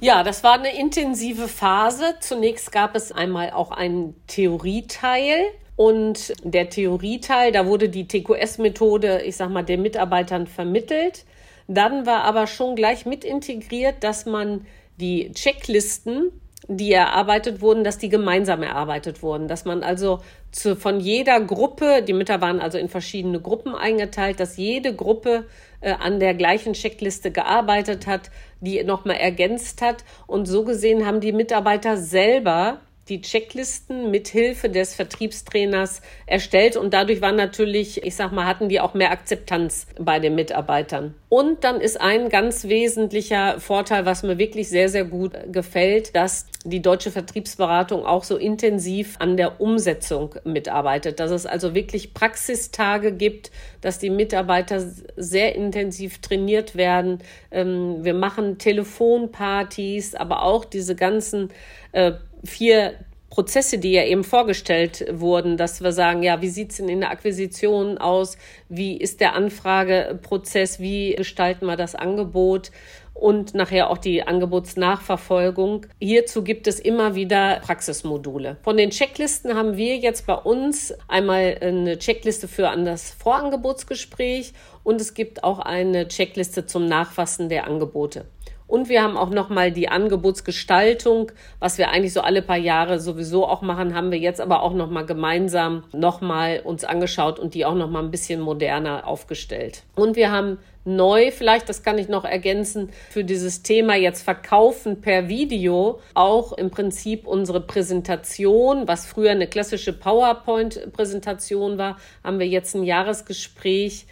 Ja, 0.00 0.24
das 0.24 0.42
war 0.42 0.54
eine 0.54 0.76
intensive 0.76 1.46
Phase. 1.46 2.16
Zunächst 2.18 2.72
gab 2.72 2.96
es 2.96 3.12
einmal 3.12 3.50
auch 3.50 3.70
einen 3.70 4.16
Theorieteil. 4.26 5.44
Und 5.76 6.34
der 6.42 6.68
Theorieteil, 6.68 7.52
da 7.52 7.66
wurde 7.66 7.88
die 7.88 8.08
TQS-Methode, 8.08 9.22
ich 9.22 9.36
sag 9.36 9.50
mal, 9.50 9.62
den 9.62 9.82
Mitarbeitern 9.82 10.48
vermittelt. 10.48 11.24
Dann 11.68 12.06
war 12.06 12.24
aber 12.24 12.46
schon 12.46 12.76
gleich 12.76 13.06
mit 13.06 13.24
integriert, 13.24 14.02
dass 14.04 14.26
man 14.26 14.66
die 15.00 15.32
Checklisten, 15.32 16.32
die 16.68 16.92
erarbeitet 16.92 17.60
wurden, 17.60 17.82
dass 17.82 17.98
die 17.98 18.08
gemeinsam 18.08 18.62
erarbeitet 18.62 19.22
wurden, 19.22 19.48
dass 19.48 19.64
man 19.64 19.82
also 19.82 20.20
zu, 20.52 20.76
von 20.76 21.00
jeder 21.00 21.40
Gruppe, 21.40 22.02
die 22.06 22.12
Mitarbeiter 22.12 22.42
waren 22.42 22.60
also 22.60 22.78
in 22.78 22.88
verschiedene 22.88 23.40
Gruppen 23.40 23.74
eingeteilt, 23.74 24.38
dass 24.38 24.56
jede 24.56 24.94
Gruppe 24.94 25.46
äh, 25.80 25.92
an 25.92 26.20
der 26.20 26.34
gleichen 26.34 26.74
Checkliste 26.74 27.30
gearbeitet 27.30 28.06
hat, 28.06 28.30
die 28.60 28.82
nochmal 28.84 29.16
ergänzt 29.16 29.82
hat. 29.82 30.04
Und 30.26 30.46
so 30.46 30.64
gesehen 30.64 31.06
haben 31.06 31.20
die 31.20 31.32
Mitarbeiter 31.32 31.96
selber 31.96 32.80
die 33.08 33.20
Checklisten 33.20 34.10
mit 34.10 34.28
Hilfe 34.28 34.68
des 34.68 34.94
Vertriebstrainers 34.94 36.02
erstellt 36.26 36.76
und 36.76 36.94
dadurch 36.94 37.20
war 37.20 37.32
natürlich, 37.32 38.04
ich 38.04 38.14
sag 38.14 38.30
mal, 38.30 38.46
hatten 38.46 38.68
die 38.68 38.80
auch 38.80 38.94
mehr 38.94 39.10
Akzeptanz 39.10 39.86
bei 39.98 40.20
den 40.20 40.36
Mitarbeitern. 40.36 41.14
Und 41.28 41.64
dann 41.64 41.80
ist 41.80 42.00
ein 42.00 42.28
ganz 42.28 42.64
wesentlicher 42.64 43.58
Vorteil, 43.58 44.06
was 44.06 44.22
mir 44.22 44.38
wirklich 44.38 44.68
sehr, 44.68 44.88
sehr 44.88 45.04
gut 45.04 45.32
gefällt, 45.50 46.14
dass 46.14 46.46
die 46.64 46.80
deutsche 46.80 47.10
Vertriebsberatung 47.10 48.06
auch 48.06 48.22
so 48.22 48.36
intensiv 48.36 49.16
an 49.18 49.36
der 49.36 49.60
Umsetzung 49.60 50.36
mitarbeitet, 50.44 51.18
dass 51.18 51.32
es 51.32 51.44
also 51.44 51.74
wirklich 51.74 52.14
Praxistage 52.14 53.12
gibt, 53.12 53.50
dass 53.80 53.98
die 53.98 54.10
Mitarbeiter 54.10 54.80
sehr 55.16 55.56
intensiv 55.56 56.20
trainiert 56.20 56.76
werden. 56.76 57.18
Ähm, 57.50 58.04
wir 58.04 58.14
machen 58.14 58.58
Telefonpartys, 58.58 60.14
aber 60.14 60.42
auch 60.42 60.64
diese 60.64 60.94
ganzen 60.94 61.50
äh, 61.92 62.12
vier 62.44 62.94
Prozesse, 63.30 63.78
die 63.78 63.92
ja 63.92 64.04
eben 64.04 64.24
vorgestellt 64.24 65.06
wurden, 65.10 65.56
dass 65.56 65.82
wir 65.82 65.92
sagen, 65.92 66.22
ja, 66.22 66.42
wie 66.42 66.50
sieht's 66.50 66.76
denn 66.76 66.90
in 66.90 67.00
der 67.00 67.10
Akquisition 67.10 67.96
aus? 67.96 68.36
Wie 68.68 68.98
ist 68.98 69.20
der 69.20 69.34
Anfrageprozess? 69.34 70.80
Wie 70.80 71.14
gestalten 71.14 71.64
wir 71.64 71.76
das 71.76 71.94
Angebot? 71.94 72.70
und 73.14 73.54
nachher 73.54 73.90
auch 73.90 73.98
die 73.98 74.26
Angebotsnachverfolgung. 74.26 75.86
Hierzu 76.00 76.42
gibt 76.42 76.66
es 76.66 76.80
immer 76.80 77.14
wieder 77.14 77.60
Praxismodule. 77.60 78.56
Von 78.62 78.76
den 78.76 78.90
Checklisten 78.90 79.54
haben 79.54 79.76
wir 79.76 79.96
jetzt 79.96 80.26
bei 80.26 80.34
uns 80.34 80.94
einmal 81.08 81.58
eine 81.60 81.98
Checkliste 81.98 82.48
für 82.48 82.70
an 82.70 82.84
das 82.84 83.10
Vorangebotsgespräch 83.10 84.52
und 84.82 85.00
es 85.00 85.14
gibt 85.14 85.44
auch 85.44 85.58
eine 85.58 86.08
Checkliste 86.08 86.66
zum 86.66 86.86
Nachfassen 86.86 87.48
der 87.48 87.66
Angebote. 87.66 88.24
Und 88.72 88.88
wir 88.88 89.02
haben 89.02 89.18
auch 89.18 89.28
nochmal 89.28 89.70
die 89.70 89.90
Angebotsgestaltung, 89.90 91.30
was 91.58 91.76
wir 91.76 91.90
eigentlich 91.90 92.14
so 92.14 92.22
alle 92.22 92.40
paar 92.40 92.56
Jahre 92.56 93.00
sowieso 93.00 93.46
auch 93.46 93.60
machen, 93.60 93.94
haben 93.94 94.10
wir 94.10 94.18
jetzt 94.18 94.40
aber 94.40 94.62
auch 94.62 94.72
nochmal 94.72 95.04
gemeinsam 95.04 95.84
nochmal 95.92 96.62
uns 96.64 96.82
angeschaut 96.82 97.38
und 97.38 97.52
die 97.52 97.66
auch 97.66 97.74
nochmal 97.74 98.02
ein 98.02 98.10
bisschen 98.10 98.40
moderner 98.40 99.06
aufgestellt. 99.06 99.82
Und 99.94 100.16
wir 100.16 100.30
haben 100.30 100.56
neu, 100.86 101.30
vielleicht, 101.32 101.68
das 101.68 101.82
kann 101.82 101.98
ich 101.98 102.08
noch 102.08 102.24
ergänzen, 102.24 102.88
für 103.10 103.24
dieses 103.24 103.62
Thema 103.62 103.94
jetzt 103.94 104.22
Verkaufen 104.22 105.02
per 105.02 105.28
Video 105.28 106.00
auch 106.14 106.54
im 106.54 106.70
Prinzip 106.70 107.26
unsere 107.26 107.60
Präsentation, 107.60 108.88
was 108.88 109.04
früher 109.04 109.32
eine 109.32 109.48
klassische 109.48 109.92
PowerPoint-Präsentation 109.92 111.76
war, 111.76 111.98
haben 112.24 112.38
wir 112.38 112.48
jetzt 112.48 112.74
ein 112.74 112.84
Jahresgespräch, 112.84 114.06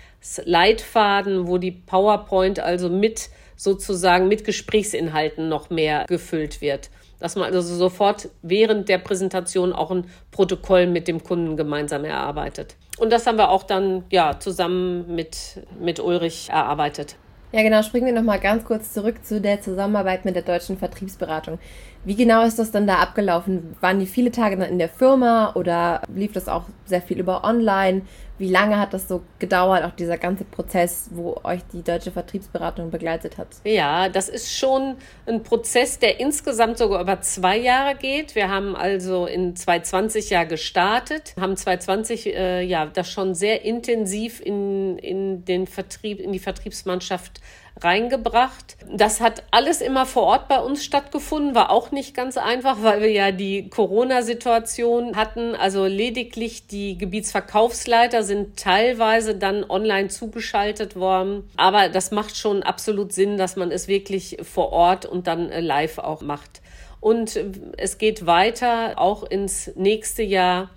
Leitfaden, 0.44 1.46
wo 1.46 1.58
die 1.58 1.72
PowerPoint 1.72 2.60
also 2.60 2.88
mit 2.88 3.30
sozusagen 3.56 4.28
mit 4.28 4.44
Gesprächsinhalten 4.44 5.48
noch 5.48 5.70
mehr 5.70 6.06
gefüllt 6.08 6.60
wird. 6.60 6.90
Dass 7.18 7.36
man 7.36 7.52
also 7.52 7.74
sofort 7.74 8.30
während 8.40 8.88
der 8.88 8.96
Präsentation 8.96 9.74
auch 9.74 9.90
ein 9.90 10.06
Protokoll 10.30 10.86
mit 10.86 11.08
dem 11.08 11.22
Kunden 11.22 11.56
gemeinsam 11.56 12.04
erarbeitet. 12.04 12.76
Und 12.98 13.12
das 13.12 13.26
haben 13.26 13.36
wir 13.36 13.50
auch 13.50 13.62
dann 13.62 14.04
ja 14.10 14.38
zusammen 14.38 15.14
mit, 15.14 15.60
mit 15.78 16.00
Ulrich 16.00 16.48
erarbeitet. 16.50 17.16
Ja, 17.52 17.62
genau. 17.62 17.82
Springen 17.82 18.06
wir 18.06 18.12
nochmal 18.12 18.38
ganz 18.38 18.64
kurz 18.64 18.92
zurück 18.92 19.24
zu 19.24 19.40
der 19.40 19.60
Zusammenarbeit 19.60 20.24
mit 20.24 20.36
der 20.36 20.42
deutschen 20.42 20.78
Vertriebsberatung. 20.78 21.58
Wie 22.04 22.14
genau 22.14 22.44
ist 22.44 22.58
das 22.58 22.70
dann 22.70 22.86
da 22.86 22.96
abgelaufen? 22.96 23.76
Waren 23.80 23.98
die 23.98 24.06
viele 24.06 24.30
Tage 24.30 24.56
dann 24.56 24.68
in 24.70 24.78
der 24.78 24.88
Firma 24.88 25.52
oder 25.54 26.02
lief 26.14 26.32
das 26.32 26.48
auch 26.48 26.64
sehr 26.86 27.02
viel 27.02 27.18
über 27.18 27.42
online? 27.42 28.02
Wie 28.40 28.48
lange 28.48 28.80
hat 28.80 28.94
das 28.94 29.06
so 29.06 29.20
gedauert, 29.38 29.84
auch 29.84 29.90
dieser 29.90 30.16
ganze 30.16 30.44
Prozess, 30.44 31.10
wo 31.12 31.38
euch 31.44 31.60
die 31.74 31.82
deutsche 31.82 32.10
Vertriebsberatung 32.10 32.90
begleitet 32.90 33.36
hat? 33.36 33.48
Ja, 33.64 34.08
das 34.08 34.30
ist 34.30 34.56
schon 34.56 34.96
ein 35.26 35.42
Prozess, 35.42 35.98
der 35.98 36.20
insgesamt 36.20 36.78
sogar 36.78 37.02
über 37.02 37.20
zwei 37.20 37.58
Jahre 37.58 37.96
geht. 37.96 38.34
Wir 38.34 38.48
haben 38.48 38.74
also 38.74 39.26
in 39.26 39.54
2020 39.54 40.30
ja 40.30 40.44
gestartet, 40.44 41.34
haben 41.38 41.54
2020 41.54 42.34
äh, 42.34 42.62
ja 42.62 42.86
das 42.86 43.10
schon 43.10 43.34
sehr 43.34 43.62
intensiv 43.62 44.40
in, 44.40 44.96
in 44.96 45.44
den 45.44 45.66
Vertrieb, 45.66 46.18
in 46.18 46.32
die 46.32 46.38
Vertriebsmannschaft 46.38 47.42
reingebracht. 47.84 48.76
Das 48.90 49.20
hat 49.20 49.42
alles 49.50 49.80
immer 49.80 50.06
vor 50.06 50.24
Ort 50.24 50.48
bei 50.48 50.60
uns 50.60 50.84
stattgefunden, 50.84 51.54
war 51.54 51.70
auch 51.70 51.90
nicht 51.90 52.14
ganz 52.14 52.36
einfach, 52.36 52.82
weil 52.82 53.00
wir 53.00 53.10
ja 53.10 53.32
die 53.32 53.68
Corona-Situation 53.68 55.16
hatten. 55.16 55.54
Also 55.54 55.86
lediglich 55.86 56.66
die 56.66 56.98
Gebietsverkaufsleiter 56.98 58.22
sind 58.30 58.56
teilweise 58.56 59.34
dann 59.34 59.68
online 59.68 60.08
zugeschaltet 60.08 60.94
worden. 60.94 61.50
Aber 61.56 61.88
das 61.88 62.12
macht 62.12 62.36
schon 62.36 62.62
absolut 62.62 63.12
Sinn, 63.12 63.36
dass 63.36 63.56
man 63.56 63.72
es 63.72 63.88
wirklich 63.88 64.36
vor 64.42 64.72
Ort 64.72 65.04
und 65.04 65.26
dann 65.26 65.50
äh, 65.50 65.60
live 65.60 65.98
auch 65.98 66.22
macht. 66.22 66.62
Und 67.00 67.38
es 67.76 67.98
geht 67.98 68.26
weiter 68.26 68.94
auch 68.98 69.24
ins 69.24 69.70
nächste 69.74 70.22
Jahr 70.22 70.70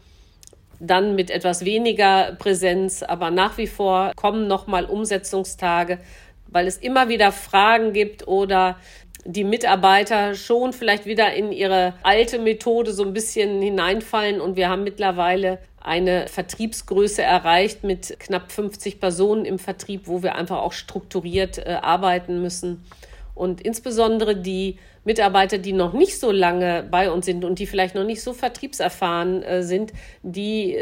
dann 0.80 1.16
mit 1.16 1.30
etwas 1.30 1.64
weniger 1.64 2.36
Präsenz, 2.40 3.04
aber 3.04 3.30
nach 3.30 3.58
wie 3.58 3.68
vor 3.68 4.12
kommen 4.16 4.48
nochmal 4.48 4.86
Umsetzungstage 4.86 6.00
weil 6.54 6.68
es 6.68 6.78
immer 6.78 7.10
wieder 7.10 7.32
Fragen 7.32 7.94
gibt 7.94 8.28
oder 8.28 8.78
die 9.26 9.44
Mitarbeiter 9.44 10.36
schon 10.36 10.74
vielleicht 10.74 11.06
wieder 11.06 11.34
in 11.34 11.52
ihre 11.52 11.94
alte 12.04 12.40
Methode 12.40 12.92
so 12.92 13.04
ein 13.04 13.14
bisschen 13.14 13.62
hineinfallen 13.62 14.42
und 14.42 14.56
wir 14.56 14.70
haben 14.70 14.84
mittlerweile 14.84 15.60
eine 15.80 16.28
Vertriebsgröße 16.28 17.22
erreicht 17.22 17.84
mit 17.84 18.18
knapp 18.20 18.52
50 18.52 19.00
Personen 19.00 19.46
im 19.46 19.60
Vertrieb, 19.60 20.08
wo 20.08 20.24
wir 20.24 20.36
einfach 20.36 20.58
auch 20.58 20.74
strukturiert 20.74 21.58
äh, 21.58 21.78
arbeiten 21.82 22.42
müssen. 22.42 22.86
Und 23.36 23.62
insbesondere 23.62 24.36
die 24.36 24.78
Mitarbeiter, 25.06 25.58
die 25.58 25.74
noch 25.74 25.94
nicht 25.94 26.20
so 26.20 26.32
lange 26.32 26.86
bei 26.90 27.12
uns 27.12 27.26
sind 27.26 27.44
und 27.44 27.60
die 27.60 27.68
vielleicht 27.68 27.96
noch 27.96 28.06
nicht 28.06 28.22
so 28.22 28.34
vertriebserfahren 28.34 29.44
äh, 29.44 29.64
sind, 29.64 29.92
die, 30.22 30.78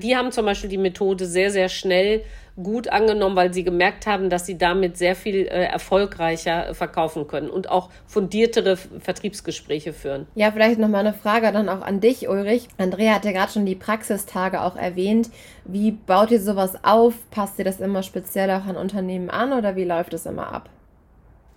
die 0.00 0.16
haben 0.16 0.32
zum 0.32 0.46
Beispiel 0.46 0.70
die 0.70 0.78
Methode 0.78 1.26
sehr, 1.26 1.50
sehr 1.50 1.68
schnell 1.68 2.22
gut 2.62 2.88
angenommen, 2.88 3.36
weil 3.36 3.52
sie 3.52 3.64
gemerkt 3.64 4.06
haben, 4.06 4.30
dass 4.30 4.46
sie 4.46 4.56
damit 4.56 4.96
sehr 4.96 5.14
viel 5.14 5.46
äh, 5.46 5.64
erfolgreicher 5.64 6.74
verkaufen 6.74 7.26
können 7.26 7.50
und 7.50 7.68
auch 7.68 7.90
fundiertere 8.06 8.76
Vertriebsgespräche 8.76 9.92
führen. 9.92 10.26
Ja, 10.34 10.50
vielleicht 10.50 10.78
noch 10.78 10.88
mal 10.88 11.00
eine 11.00 11.12
Frage 11.12 11.52
dann 11.52 11.68
auch 11.68 11.82
an 11.82 12.00
dich, 12.00 12.28
Ulrich. 12.28 12.68
Andrea 12.78 13.14
hat 13.14 13.26
ja 13.26 13.32
gerade 13.32 13.52
schon 13.52 13.66
die 13.66 13.74
Praxistage 13.74 14.62
auch 14.62 14.76
erwähnt. 14.76 15.28
Wie 15.64 15.90
baut 15.90 16.30
ihr 16.30 16.40
sowas 16.40 16.82
auf? 16.82 17.14
Passt 17.30 17.58
ihr 17.58 17.64
das 17.66 17.80
immer 17.80 18.02
speziell 18.02 18.50
auch 18.50 18.64
an 18.64 18.76
Unternehmen 18.76 19.28
an 19.28 19.52
oder 19.52 19.76
wie 19.76 19.84
läuft 19.84 20.14
es 20.14 20.24
immer 20.24 20.50
ab? 20.50 20.70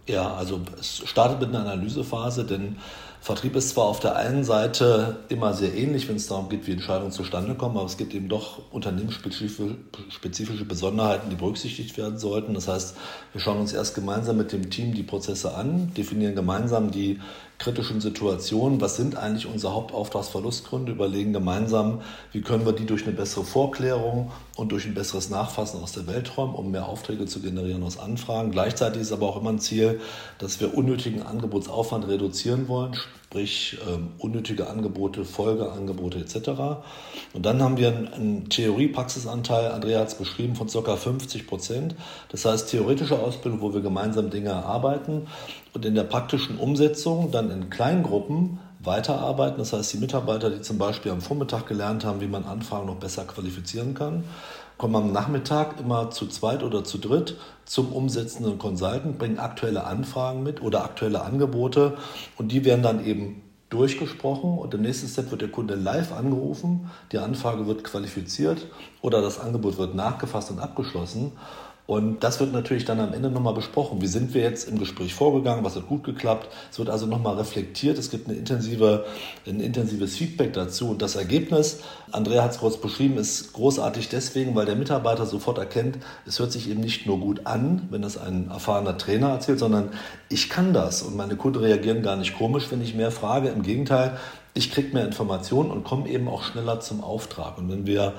Ja, 0.09 0.33
also 0.33 0.59
es 0.79 1.03
startet 1.05 1.39
mit 1.39 1.49
einer 1.55 1.71
Analysephase, 1.71 2.43
denn 2.43 2.77
Vertrieb 3.21 3.55
ist 3.57 3.69
zwar 3.69 3.85
auf 3.85 3.99
der 3.99 4.15
einen 4.15 4.45
Seite 4.45 5.17
immer 5.27 5.53
sehr 5.53 5.75
ähnlich, 5.75 6.07
wenn 6.07 6.15
es 6.15 6.27
darum 6.27 6.47
geht, 6.47 6.67
wie 6.67 6.71
Entscheidungen 6.71 7.11
zustande 7.11 7.53
kommen, 7.53 7.77
aber 7.77 7.85
es 7.85 7.97
gibt 7.97 8.13
eben 8.13 8.29
doch 8.29 8.61
unternehmensspezifische 8.71 10.65
Besonderheiten, 10.65 11.29
die 11.29 11.35
berücksichtigt 11.35 11.97
werden 11.97 12.17
sollten. 12.17 12.53
Das 12.53 12.69
heißt, 12.69 12.95
wir 13.33 13.41
schauen 13.41 13.59
uns 13.59 13.73
erst 13.73 13.93
gemeinsam 13.93 14.37
mit 14.37 14.53
dem 14.53 14.69
Team 14.69 14.93
die 14.93 15.03
Prozesse 15.03 15.53
an, 15.53 15.93
definieren 15.95 16.33
gemeinsam 16.33 16.91
die 16.91 17.19
kritischen 17.59 17.99
Situationen, 17.99 18.79
was 18.79 18.95
sind 18.95 19.17
eigentlich 19.17 19.45
unsere 19.45 19.73
Hauptauftragsverlustgründe, 19.73 20.93
überlegen 20.93 21.33
gemeinsam, 21.33 22.01
wie 22.31 22.39
können 22.41 22.65
wir 22.65 22.71
die 22.71 22.85
durch 22.85 23.03
eine 23.03 23.11
bessere 23.11 23.43
Vorklärung 23.43 24.31
und 24.55 24.71
durch 24.71 24.85
ein 24.85 24.93
besseres 24.93 25.29
Nachfassen 25.29 25.83
aus 25.83 25.91
der 25.91 26.07
Welt 26.07 26.37
räumen, 26.37 26.55
um 26.55 26.71
mehr 26.71 26.87
Aufträge 26.87 27.25
zu 27.25 27.41
generieren 27.41 27.83
aus 27.83 27.99
Anfragen. 27.99 28.51
Gleichzeitig 28.51 29.01
ist 29.01 29.11
aber 29.11 29.27
auch 29.27 29.41
immer 29.41 29.49
ein 29.51 29.59
Ziel, 29.59 29.99
dass 30.37 30.61
wir 30.61 30.73
unnötigen 30.73 31.21
Angebotsaufwand 31.21 32.07
reduzieren 32.07 32.69
wollen, 32.69 32.95
sprich 33.29 33.77
ähm, 33.87 34.13
unnötige 34.17 34.67
Angebote, 34.67 35.23
Folgeangebote 35.23 36.17
etc. 36.17 36.49
Und 37.33 37.45
dann 37.45 37.61
haben 37.61 37.77
wir 37.77 37.89
einen, 37.89 38.49
Theorie-Praxisanteil, 38.49 39.71
Andrea 39.71 39.99
hat 39.99 40.07
es 40.07 40.15
beschrieben, 40.15 40.55
von 40.55 40.67
ca. 40.67 40.95
50 40.95 41.45
Prozent. 41.45 41.95
Das 42.29 42.45
heißt 42.45 42.71
theoretische 42.71 43.19
Ausbildung, 43.19 43.61
wo 43.61 43.71
wir 43.71 43.81
gemeinsam 43.81 44.31
Dinge 44.31 44.49
erarbeiten 44.49 45.27
und 45.73 45.85
in 45.85 45.93
der 45.93 46.05
praktischen 46.05 46.57
Umsetzung 46.57 47.31
dann 47.31 47.51
in 47.51 47.69
Kleingruppen 47.69 48.57
weiterarbeiten. 48.79 49.59
Das 49.59 49.73
heißt, 49.73 49.93
die 49.93 49.97
Mitarbeiter, 49.97 50.49
die 50.49 50.61
zum 50.61 50.79
Beispiel 50.79 51.11
am 51.11 51.21
Vormittag 51.21 51.67
gelernt 51.67 52.05
haben, 52.05 52.21
wie 52.21 52.27
man 52.27 52.45
Anfragen 52.45 52.87
noch 52.87 52.95
besser 52.95 53.25
qualifizieren 53.25 53.93
kann, 53.93 54.23
kommen 54.79 54.95
am 54.95 55.11
Nachmittag 55.11 55.77
immer 55.79 56.09
zu 56.09 56.25
zweit 56.27 56.63
oder 56.63 56.85
zu 56.85 56.97
dritt 56.97 57.35
zum 57.65 57.91
umsetzenden 57.91 58.57
Consultant, 58.57 59.19
bringen 59.19 59.37
aktuelle 59.37 59.83
Anfragen 59.83 60.41
mit 60.41 60.61
oder 60.63 60.85
aktuelle 60.85 61.21
Angebote 61.21 61.97
und 62.37 62.53
die 62.53 62.63
werden 62.63 62.81
dann 62.81 63.05
eben 63.05 63.41
durchgesprochen 63.69 64.57
und 64.57 64.73
im 64.73 64.81
nächsten 64.81 65.09
Step 65.09 65.31
wird 65.31 65.41
der 65.41 65.49
Kunde 65.49 65.75
live 65.75 66.13
angerufen, 66.13 66.89
die 67.11 67.19
Anfrage 67.19 67.67
wird 67.67 67.83
qualifiziert 67.83 68.67
oder 69.01 69.21
das 69.21 69.39
Angebot 69.39 69.77
wird 69.77 69.95
nachgefasst 69.95 70.49
und 70.49 70.59
abgeschlossen. 70.59 71.33
Und 71.89 72.23
das 72.23 72.39
wird 72.39 72.53
natürlich 72.53 72.85
dann 72.85 72.99
am 72.99 73.13
Ende 73.13 73.31
nochmal 73.31 73.55
besprochen. 73.55 73.99
Wie 73.99 74.05
sind 74.05 74.35
wir 74.35 74.43
jetzt 74.43 74.69
im 74.69 74.77
Gespräch 74.77 75.15
vorgegangen? 75.15 75.65
Was 75.65 75.75
hat 75.75 75.87
gut 75.87 76.03
geklappt? 76.03 76.47
Es 76.71 76.77
wird 76.77 76.87
also 76.87 77.07
nochmal 77.07 77.37
reflektiert. 77.37 77.97
Es 77.97 78.11
gibt 78.11 78.29
eine 78.29 78.37
intensive, 78.37 79.07
ein 79.47 79.59
intensives 79.59 80.15
Feedback 80.15 80.53
dazu. 80.53 80.91
Und 80.91 81.01
das 81.01 81.15
Ergebnis, 81.15 81.79
Andrea 82.11 82.43
hat 82.43 82.51
es 82.51 82.59
kurz 82.59 82.77
beschrieben, 82.77 83.17
ist 83.17 83.53
großartig 83.53 84.07
deswegen, 84.07 84.53
weil 84.53 84.67
der 84.67 84.75
Mitarbeiter 84.75 85.25
sofort 85.25 85.57
erkennt, 85.57 85.97
es 86.27 86.37
hört 86.37 86.51
sich 86.51 86.69
eben 86.69 86.79
nicht 86.79 87.07
nur 87.07 87.19
gut 87.19 87.47
an, 87.47 87.87
wenn 87.89 88.03
das 88.03 88.19
ein 88.19 88.51
erfahrener 88.51 88.95
Trainer 88.99 89.29
erzählt, 89.29 89.57
sondern 89.57 89.89
ich 90.29 90.47
kann 90.47 90.73
das. 90.73 91.01
Und 91.01 91.17
meine 91.17 91.37
Kunden 91.37 91.57
reagieren 91.57 92.03
gar 92.03 92.17
nicht 92.17 92.37
komisch, 92.37 92.67
wenn 92.69 92.83
ich 92.83 92.93
mehr 92.93 93.09
frage. 93.09 93.49
Im 93.49 93.63
Gegenteil, 93.63 94.19
ich 94.53 94.71
kriege 94.71 94.93
mehr 94.93 95.05
Informationen 95.05 95.71
und 95.71 95.85
komme 95.85 96.07
eben 96.07 96.27
auch 96.27 96.43
schneller 96.43 96.81
zum 96.81 97.03
Auftrag. 97.03 97.57
Und 97.57 97.67
wenn 97.71 97.87
wir 97.87 98.13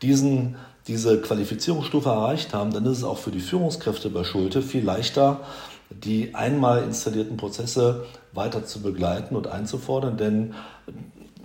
diesen 0.00 0.56
diese 0.90 1.20
Qualifizierungsstufe 1.20 2.08
erreicht 2.08 2.52
haben, 2.52 2.72
dann 2.72 2.84
ist 2.84 2.98
es 2.98 3.04
auch 3.04 3.18
für 3.18 3.30
die 3.30 3.40
Führungskräfte 3.40 4.10
bei 4.10 4.24
Schulte 4.24 4.60
viel 4.60 4.84
leichter, 4.84 5.40
die 5.88 6.34
einmal 6.34 6.82
installierten 6.82 7.36
Prozesse 7.36 8.06
weiter 8.32 8.66
zu 8.66 8.82
begleiten 8.82 9.36
und 9.36 9.46
einzufordern, 9.46 10.16
denn 10.16 10.54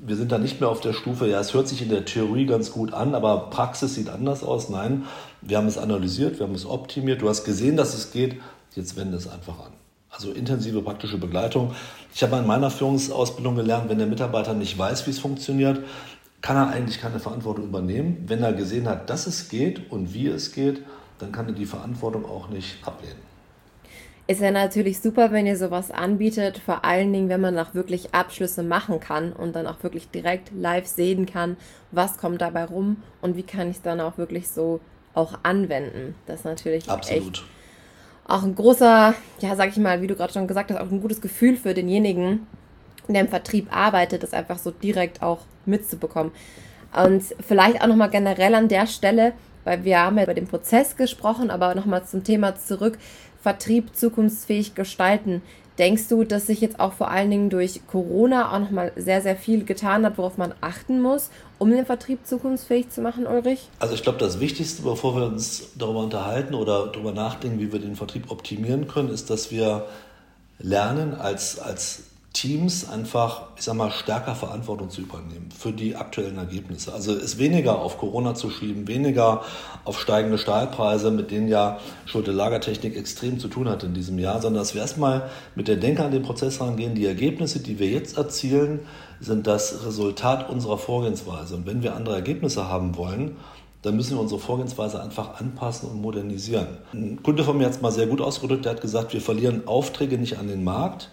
wir 0.01 0.15
sind 0.15 0.31
da 0.31 0.39
nicht 0.39 0.59
mehr 0.61 0.69
auf 0.69 0.81
der 0.81 0.93
Stufe, 0.93 1.27
ja, 1.27 1.39
es 1.39 1.53
hört 1.53 1.67
sich 1.67 1.83
in 1.83 1.89
der 1.89 2.05
Theorie 2.05 2.47
ganz 2.47 2.71
gut 2.71 2.91
an, 2.93 3.13
aber 3.13 3.51
Praxis 3.51 3.93
sieht 3.93 4.09
anders 4.09 4.43
aus. 4.43 4.69
Nein, 4.69 5.03
wir 5.41 5.57
haben 5.57 5.67
es 5.67 5.77
analysiert, 5.77 6.39
wir 6.39 6.47
haben 6.47 6.55
es 6.55 6.65
optimiert, 6.65 7.21
du 7.21 7.29
hast 7.29 7.43
gesehen, 7.43 7.77
dass 7.77 7.93
es 7.93 8.11
geht, 8.11 8.41
jetzt 8.75 8.97
wende 8.97 9.17
es 9.17 9.27
einfach 9.27 9.59
an. 9.59 9.73
Also 10.09 10.31
intensive 10.31 10.81
praktische 10.81 11.17
Begleitung. 11.17 11.73
Ich 12.13 12.23
habe 12.23 12.37
in 12.37 12.47
meiner 12.47 12.71
Führungsausbildung 12.71 13.55
gelernt, 13.55 13.89
wenn 13.89 13.97
der 13.97 14.07
Mitarbeiter 14.07 14.53
nicht 14.53 14.77
weiß, 14.77 15.05
wie 15.05 15.11
es 15.11 15.19
funktioniert, 15.19 15.81
kann 16.45 16.57
er 16.57 16.67
eigentlich 16.67 17.01
keine 17.01 17.17
Verantwortung 17.17 17.65
übernehmen. 17.65 18.23
Wenn 18.27 18.43
er 18.43 18.53
gesehen 18.53 18.87
hat, 18.87 19.09
dass 19.09 19.25
es 19.25 19.49
geht 19.49 19.91
und 19.91 20.13
wie 20.13 20.27
es 20.27 20.51
geht, 20.51 20.83
dann 21.17 21.31
kann 21.31 21.47
er 21.47 21.53
die 21.53 21.65
Verantwortung 21.65 22.23
auch 22.23 22.49
nicht 22.49 22.87
ablehnen. 22.87 23.17
ist 24.27 24.41
ja 24.41 24.51
natürlich 24.51 24.99
super, 24.99 25.31
wenn 25.31 25.47
ihr 25.47 25.57
sowas 25.57 25.89
anbietet, 25.89 26.59
vor 26.59 26.85
allen 26.85 27.11
Dingen, 27.11 27.29
wenn 27.29 27.41
man 27.41 27.57
auch 27.57 27.73
wirklich 27.73 28.13
Abschlüsse 28.13 28.61
machen 28.61 28.99
kann 28.99 29.33
und 29.33 29.55
dann 29.55 29.65
auch 29.65 29.81
wirklich 29.81 30.11
direkt 30.11 30.51
live 30.55 30.85
sehen 30.85 31.25
kann, 31.25 31.57
was 31.89 32.17
kommt 32.17 32.41
dabei 32.41 32.65
rum 32.65 32.97
und 33.23 33.35
wie 33.35 33.43
kann 33.43 33.71
ich 33.71 33.77
es 33.77 33.81
dann 33.81 33.99
auch 33.99 34.19
wirklich 34.19 34.47
so 34.47 34.81
auch 35.15 35.39
anwenden. 35.41 36.13
Das 36.27 36.41
ist 36.41 36.45
natürlich 36.45 36.87
Absolut. 36.87 37.37
echt 37.37 37.43
auch 38.27 38.43
ein 38.43 38.53
großer, 38.53 39.15
ja, 39.39 39.55
sag 39.55 39.69
ich 39.69 39.77
mal, 39.77 39.99
wie 40.03 40.07
du 40.07 40.15
gerade 40.15 40.33
schon 40.33 40.47
gesagt 40.47 40.69
hast, 40.69 40.79
auch 40.79 40.91
ein 40.91 41.01
gutes 41.01 41.21
Gefühl 41.21 41.57
für 41.57 41.73
denjenigen, 41.73 42.45
der 43.13 43.23
im 43.23 43.29
Vertrieb 43.29 43.75
arbeitet, 43.75 44.23
das 44.23 44.33
einfach 44.33 44.57
so 44.57 44.71
direkt 44.71 45.21
auch 45.21 45.39
mitzubekommen. 45.65 46.31
Und 46.95 47.23
vielleicht 47.45 47.81
auch 47.81 47.87
nochmal 47.87 48.09
generell 48.09 48.55
an 48.55 48.67
der 48.67 48.87
Stelle, 48.87 49.33
weil 49.65 49.83
wir 49.83 49.99
haben 49.99 50.17
ja 50.17 50.23
über 50.23 50.33
den 50.33 50.47
Prozess 50.47 50.95
gesprochen, 50.95 51.49
aber 51.49 51.75
nochmal 51.75 52.05
zum 52.05 52.23
Thema 52.23 52.55
zurück, 52.55 52.97
Vertrieb 53.41 53.95
zukunftsfähig 53.95 54.75
gestalten. 54.75 55.41
Denkst 55.77 56.07
du, 56.07 56.23
dass 56.23 56.47
sich 56.47 56.61
jetzt 56.61 56.79
auch 56.79 56.93
vor 56.93 57.11
allen 57.11 57.29
Dingen 57.29 57.49
durch 57.49 57.81
Corona 57.85 58.53
auch 58.53 58.59
nochmal 58.59 58.93
sehr, 58.95 59.21
sehr 59.21 59.35
viel 59.35 59.65
getan 59.65 60.05
hat, 60.05 60.17
worauf 60.17 60.37
man 60.37 60.53
achten 60.61 61.01
muss, 61.01 61.29
um 61.59 61.69
den 61.69 61.85
Vertrieb 61.85 62.25
zukunftsfähig 62.25 62.89
zu 62.89 63.01
machen, 63.01 63.27
Ulrich? 63.27 63.67
Also 63.79 63.93
ich 63.93 64.01
glaube, 64.01 64.17
das 64.17 64.39
Wichtigste, 64.39 64.83
bevor 64.83 65.17
wir 65.17 65.25
uns 65.25 65.73
darüber 65.77 65.99
unterhalten 65.99 66.53
oder 66.53 66.87
darüber 66.87 67.11
nachdenken, 67.11 67.59
wie 67.59 67.73
wir 67.73 67.79
den 67.79 67.97
Vertrieb 67.97 68.31
optimieren 68.31 68.87
können, 68.87 69.09
ist, 69.09 69.29
dass 69.29 69.51
wir 69.51 69.85
lernen, 70.59 71.13
als, 71.13 71.59
als 71.59 72.03
Teams 72.35 72.87
einfach, 72.89 73.43
ich 73.55 73.63
sag 73.63 73.75
mal, 73.75 73.89
stärker 73.91 74.35
Verantwortung 74.35 74.89
zu 74.89 75.01
übernehmen 75.01 75.47
für 75.57 75.71
die 75.71 75.95
aktuellen 75.95 76.37
Ergebnisse. 76.37 76.93
Also 76.93 77.13
es 77.13 77.39
weniger 77.39 77.79
auf 77.79 77.97
Corona 77.97 78.35
zu 78.35 78.49
schieben, 78.49 78.89
weniger 78.89 79.41
auf 79.85 79.97
steigende 79.99 80.37
Stahlpreise, 80.37 81.11
mit 81.11 81.31
denen 81.31 81.47
ja 81.47 81.79
Schulte 82.05 82.33
Lagertechnik 82.33 82.97
extrem 82.97 83.39
zu 83.39 83.47
tun 83.47 83.69
hat 83.69 83.83
in 83.83 83.93
diesem 83.93 84.19
Jahr, 84.19 84.41
sondern 84.41 84.61
dass 84.61 84.73
wir 84.73 84.81
erstmal 84.81 85.29
mit 85.55 85.69
der 85.69 85.77
Denke 85.77 86.03
an 86.03 86.11
den 86.11 86.23
Prozess 86.23 86.59
rangehen. 86.59 86.93
Die 86.93 87.05
Ergebnisse, 87.05 87.61
die 87.61 87.79
wir 87.79 87.87
jetzt 87.87 88.17
erzielen, 88.17 88.81
sind 89.21 89.47
das 89.47 89.85
Resultat 89.85 90.49
unserer 90.49 90.77
Vorgehensweise. 90.77 91.55
Und 91.55 91.65
wenn 91.65 91.83
wir 91.83 91.95
andere 91.95 92.15
Ergebnisse 92.15 92.67
haben 92.67 92.97
wollen, 92.97 93.37
dann 93.81 93.95
müssen 93.95 94.17
wir 94.17 94.21
unsere 94.21 94.41
Vorgehensweise 94.41 95.01
einfach 95.01 95.39
anpassen 95.39 95.89
und 95.89 96.01
modernisieren. 96.01 96.67
Ein 96.91 97.23
Kunde 97.23 97.45
von 97.45 97.57
mir 97.57 97.65
hat 97.65 97.73
es 97.73 97.81
mal 97.81 97.91
sehr 97.91 98.07
gut 98.07 98.19
ausgedrückt, 98.19 98.65
der 98.65 98.73
hat 98.73 98.81
gesagt, 98.81 99.13
wir 99.13 99.21
verlieren 99.21 99.67
Aufträge 99.67 100.17
nicht 100.17 100.37
an 100.37 100.49
den 100.49 100.65
Markt, 100.65 101.11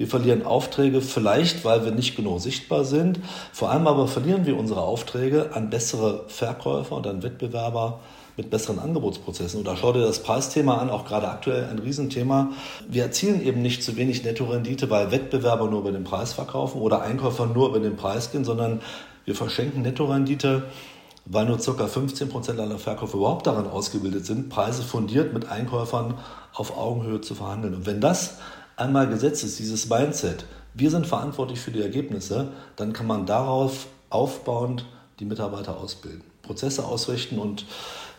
wir 0.00 0.06
verlieren 0.06 0.46
Aufträge 0.46 1.02
vielleicht, 1.02 1.62
weil 1.66 1.84
wir 1.84 1.92
nicht 1.92 2.16
genug 2.16 2.40
sichtbar 2.40 2.86
sind. 2.86 3.20
Vor 3.52 3.68
allem 3.70 3.86
aber 3.86 4.08
verlieren 4.08 4.46
wir 4.46 4.56
unsere 4.56 4.80
Aufträge 4.80 5.50
an 5.52 5.68
bessere 5.68 6.24
Verkäufer 6.26 6.96
und 6.96 7.06
an 7.06 7.22
Wettbewerber 7.22 8.00
mit 8.38 8.48
besseren 8.48 8.78
Angebotsprozessen. 8.78 9.60
Oder 9.60 9.76
schau 9.76 9.92
dir 9.92 10.00
das 10.00 10.22
Preisthema 10.22 10.78
an, 10.78 10.88
auch 10.88 11.04
gerade 11.04 11.28
aktuell 11.28 11.68
ein 11.68 11.78
Riesenthema. 11.78 12.52
Wir 12.88 13.02
erzielen 13.02 13.44
eben 13.44 13.60
nicht 13.60 13.82
zu 13.82 13.98
wenig 13.98 14.24
Nettorendite, 14.24 14.88
weil 14.88 15.10
Wettbewerber 15.10 15.68
nur 15.68 15.80
über 15.80 15.92
den 15.92 16.04
Preis 16.04 16.32
verkaufen 16.32 16.80
oder 16.80 17.02
Einkäufer 17.02 17.44
nur 17.44 17.68
über 17.68 17.80
den 17.80 17.96
Preis 17.96 18.32
gehen, 18.32 18.46
sondern 18.46 18.80
wir 19.26 19.34
verschenken 19.34 19.82
Nettorendite, 19.82 20.62
weil 21.26 21.44
nur 21.44 21.58
ca. 21.58 21.84
15% 21.84 22.58
aller 22.58 22.78
Verkäufer 22.78 23.18
überhaupt 23.18 23.46
daran 23.46 23.66
ausgebildet 23.66 24.24
sind, 24.24 24.48
Preise 24.48 24.82
fundiert 24.82 25.34
mit 25.34 25.50
Einkäufern 25.50 26.14
auf 26.54 26.78
Augenhöhe 26.78 27.20
zu 27.20 27.34
verhandeln. 27.34 27.74
Und 27.74 27.84
wenn 27.84 28.00
das 28.00 28.38
einmal 28.80 29.08
gesetzt 29.08 29.44
ist, 29.44 29.58
dieses 29.58 29.88
Mindset, 29.88 30.44
wir 30.74 30.90
sind 30.90 31.06
verantwortlich 31.06 31.60
für 31.60 31.70
die 31.70 31.82
Ergebnisse, 31.82 32.48
dann 32.76 32.92
kann 32.92 33.06
man 33.06 33.26
darauf 33.26 33.86
aufbauend 34.08 34.86
die 35.18 35.24
Mitarbeiter 35.24 35.76
ausbilden, 35.76 36.22
Prozesse 36.42 36.84
ausrichten. 36.84 37.38
Und 37.38 37.66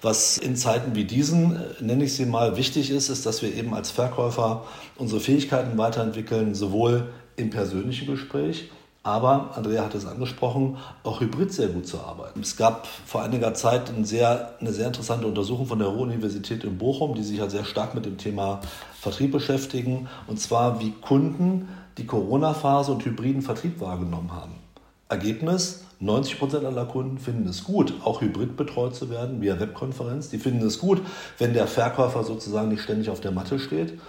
was 0.01 0.38
in 0.38 0.56
Zeiten 0.56 0.96
wie 0.96 1.06
diesen, 1.06 1.56
äh, 1.56 1.60
nenne 1.80 2.06
ich 2.06 2.15
sie 2.15 2.25
mal, 2.25 2.58
wichtig 2.58 2.89
ist, 2.89 3.10
ist, 3.10 3.25
dass 3.25 3.41
wir 3.41 3.53
eben 3.53 3.74
als 3.74 3.91
Verkäufer 3.91 4.65
unsere 4.98 5.20
Fähigkeiten 5.20 5.77
weiterentwickeln, 5.77 6.56
sowohl 6.56 7.10
im 7.36 7.50
persönlichen 7.50 8.08
Gespräch, 8.08 8.70
aber, 9.03 9.51
Andrea 9.55 9.84
hat 9.84 9.96
es 9.96 10.05
angesprochen, 10.05 10.77
auch 11.03 11.22
hybrid 11.22 11.51
sehr 11.51 11.70
gut 11.70 11.88
zu 11.88 12.00
arbeiten. 12.00 12.41
Es 12.41 12.55
gab 12.55 12.86
vor 12.86 13.24
einiger 13.24 13.55
Zeit 13.55 13.89
eine 13.89 14.05
sehr, 14.05 14.53
eine 14.60 14.72
sehr 14.72 14.88
interessante 14.88 15.25
Untersuchung 15.25 15.65
von 15.65 15.79
der 15.79 15.88
Ruhr-Universität 15.88 16.63
in 16.63 16.77
Bochum, 16.77 17.15
die 17.15 17.24
sich 17.24 17.39
ja 17.39 17.50
sehr 17.50 17.65
stark 17.65 17.96
mit 17.96 18.05
dem 18.05 18.17
Thema 18.17 18.62
Vertrieb 19.00 19.31
beschäftigen, 19.31 20.08
und 20.27 20.39
zwar 20.39 20.79
wie 20.79 20.91
Kunden 20.91 21.70
die 21.98 22.05
Corona-Phase 22.05 22.91
und 22.91 23.03
hybriden 23.03 23.41
Vertrieb 23.41 23.81
wahrgenommen 23.81 24.31
haben. 24.34 24.53
Ergebnis, 25.10 25.84
90 26.00 26.39
Prozent 26.39 26.65
aller 26.65 26.86
Kunden 26.86 27.17
finden 27.17 27.48
es 27.48 27.63
gut, 27.63 27.93
auch 28.03 28.22
hybrid 28.22 28.55
betreut 28.55 28.96
zu 28.96 29.10
werden, 29.10 29.41
via 29.41 29.59
Webkonferenz. 29.59 30.29
Die 30.29 30.37
finden 30.37 30.66
es 30.66 30.79
gut, 30.79 31.01
wenn 31.40 31.53
der 31.53 31.68
Verkäufer 31.68 32.24
sozusagen 32.24 32.70
nicht 32.70 32.81
ständig 32.81 33.09
auf 33.09 33.20
der 33.20 33.31
Matte 33.31 33.59
steht. 33.59 34.00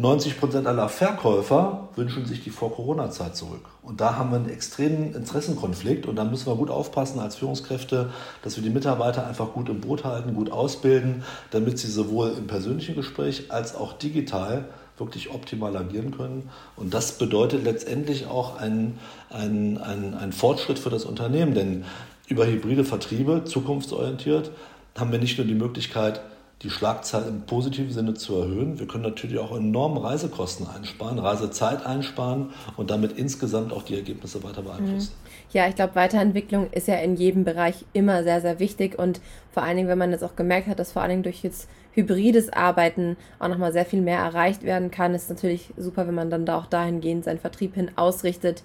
90 0.00 0.38
Prozent 0.38 0.68
aller 0.68 0.88
Verkäufer 0.88 1.88
wünschen 1.96 2.24
sich 2.24 2.44
die 2.44 2.50
Vor-Corona-Zeit 2.50 3.34
zurück. 3.34 3.64
Und 3.82 4.00
da 4.00 4.14
haben 4.14 4.30
wir 4.30 4.36
einen 4.36 4.48
extremen 4.48 5.12
Interessenkonflikt 5.12 6.06
und 6.06 6.14
da 6.14 6.22
müssen 6.22 6.46
wir 6.46 6.54
gut 6.54 6.70
aufpassen 6.70 7.18
als 7.18 7.34
Führungskräfte, 7.34 8.12
dass 8.42 8.54
wir 8.54 8.62
die 8.62 8.70
Mitarbeiter 8.70 9.26
einfach 9.26 9.52
gut 9.54 9.68
im 9.68 9.80
Boot 9.80 10.04
halten, 10.04 10.34
gut 10.34 10.52
ausbilden, 10.52 11.24
damit 11.50 11.80
sie 11.80 11.88
sowohl 11.88 12.32
im 12.38 12.46
persönlichen 12.46 12.94
Gespräch 12.94 13.50
als 13.50 13.74
auch 13.74 13.92
digital 13.92 14.66
wirklich 14.98 15.30
optimal 15.30 15.76
agieren 15.76 16.12
können. 16.16 16.48
Und 16.76 16.94
das 16.94 17.18
bedeutet 17.18 17.64
letztendlich 17.64 18.28
auch 18.28 18.56
einen, 18.56 19.00
einen, 19.30 19.78
einen 19.78 20.32
Fortschritt 20.32 20.78
für 20.78 20.90
das 20.90 21.06
Unternehmen, 21.06 21.54
denn 21.54 21.84
über 22.28 22.46
hybride 22.46 22.84
Vertriebe, 22.84 23.42
zukunftsorientiert, 23.42 24.52
haben 24.96 25.10
wir 25.10 25.18
nicht 25.18 25.38
nur 25.38 25.46
die 25.46 25.54
Möglichkeit, 25.54 26.20
die 26.62 26.70
Schlagzahl 26.70 27.24
im 27.28 27.42
positiven 27.42 27.92
Sinne 27.92 28.14
zu 28.14 28.34
erhöhen. 28.34 28.80
Wir 28.80 28.88
können 28.88 29.04
natürlich 29.04 29.38
auch 29.38 29.56
enorm 29.56 29.96
Reisekosten 29.96 30.66
einsparen, 30.66 31.18
Reisezeit 31.20 31.86
einsparen 31.86 32.50
und 32.76 32.90
damit 32.90 33.16
insgesamt 33.16 33.72
auch 33.72 33.82
die 33.84 33.94
Ergebnisse 33.94 34.42
weiter 34.42 34.62
beeinflussen. 34.62 35.12
Mhm. 35.12 35.28
Ja, 35.52 35.68
ich 35.68 35.76
glaube, 35.76 35.94
Weiterentwicklung 35.94 36.70
ist 36.72 36.88
ja 36.88 36.96
in 36.96 37.14
jedem 37.14 37.44
Bereich 37.44 37.84
immer 37.92 38.24
sehr, 38.24 38.40
sehr 38.40 38.58
wichtig 38.58 38.98
und 38.98 39.20
vor 39.52 39.62
allen 39.62 39.76
Dingen, 39.76 39.88
wenn 39.88 39.98
man 39.98 40.10
jetzt 40.10 40.24
auch 40.24 40.34
gemerkt 40.34 40.66
hat, 40.66 40.80
dass 40.80 40.92
vor 40.92 41.02
allen 41.02 41.10
Dingen 41.10 41.22
durch 41.22 41.42
jetzt 41.42 41.68
hybrides 41.92 42.52
Arbeiten 42.52 43.16
auch 43.38 43.48
nochmal 43.48 43.72
sehr 43.72 43.86
viel 43.86 44.02
mehr 44.02 44.18
erreicht 44.18 44.62
werden 44.64 44.90
kann, 44.90 45.14
ist 45.14 45.30
natürlich 45.30 45.72
super, 45.76 46.06
wenn 46.08 46.14
man 46.14 46.30
dann 46.30 46.44
da 46.44 46.58
auch 46.58 46.66
dahingehend 46.66 47.24
seinen 47.24 47.38
Vertrieb 47.38 47.74
hin 47.74 47.92
ausrichtet. 47.96 48.62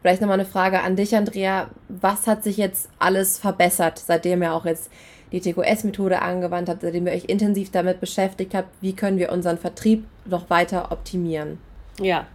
Vielleicht 0.00 0.20
nochmal 0.20 0.38
eine 0.38 0.48
Frage 0.48 0.80
an 0.82 0.94
dich, 0.94 1.16
Andrea. 1.16 1.70
Was 1.88 2.26
hat 2.26 2.44
sich 2.44 2.56
jetzt 2.56 2.88
alles 2.98 3.38
verbessert, 3.38 3.98
seitdem 3.98 4.42
ja 4.42 4.52
auch 4.52 4.64
jetzt 4.64 4.90
die 5.32 5.40
TQS-Methode 5.40 6.22
angewandt 6.22 6.68
habt, 6.68 6.82
seitdem 6.82 7.06
ihr 7.06 7.12
euch 7.12 7.24
intensiv 7.24 7.70
damit 7.70 8.00
beschäftigt 8.00 8.54
habt, 8.54 8.68
wie 8.80 8.94
können 8.94 9.18
wir 9.18 9.32
unseren 9.32 9.58
Vertrieb 9.58 10.04
noch 10.24 10.50
weiter 10.50 10.92
optimieren? 10.92 11.58
Ja, 12.00 12.26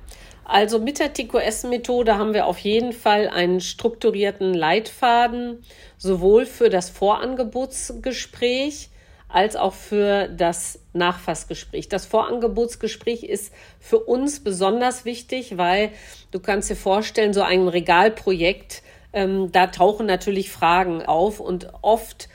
also 0.45 0.79
mit 0.79 0.99
der 0.99 1.13
TQS-Methode 1.13 2.17
haben 2.17 2.33
wir 2.33 2.47
auf 2.47 2.59
jeden 2.59 2.91
Fall 2.91 3.29
einen 3.29 3.61
strukturierten 3.61 4.53
Leitfaden, 4.53 5.63
sowohl 5.97 6.45
für 6.45 6.69
das 6.69 6.89
Vorangebotsgespräch 6.89 8.89
als 9.29 9.55
auch 9.55 9.73
für 9.73 10.27
das 10.27 10.79
Nachfassgespräch. 10.93 11.89
Das 11.89 12.05
Vorangebotsgespräch 12.05 13.23
ist 13.23 13.51
für 13.79 13.99
uns 13.99 14.43
besonders 14.43 15.05
wichtig, 15.05 15.57
weil 15.57 15.89
du 16.31 16.39
kannst 16.39 16.69
dir 16.69 16.75
vorstellen, 16.75 17.33
so 17.33 17.41
ein 17.41 17.67
Regalprojekt, 17.67 18.83
ähm, 19.11 19.51
da 19.51 19.67
tauchen 19.67 20.05
natürlich 20.05 20.51
Fragen 20.51 21.03
auf 21.03 21.39
und 21.39 21.69
oft 21.81 22.29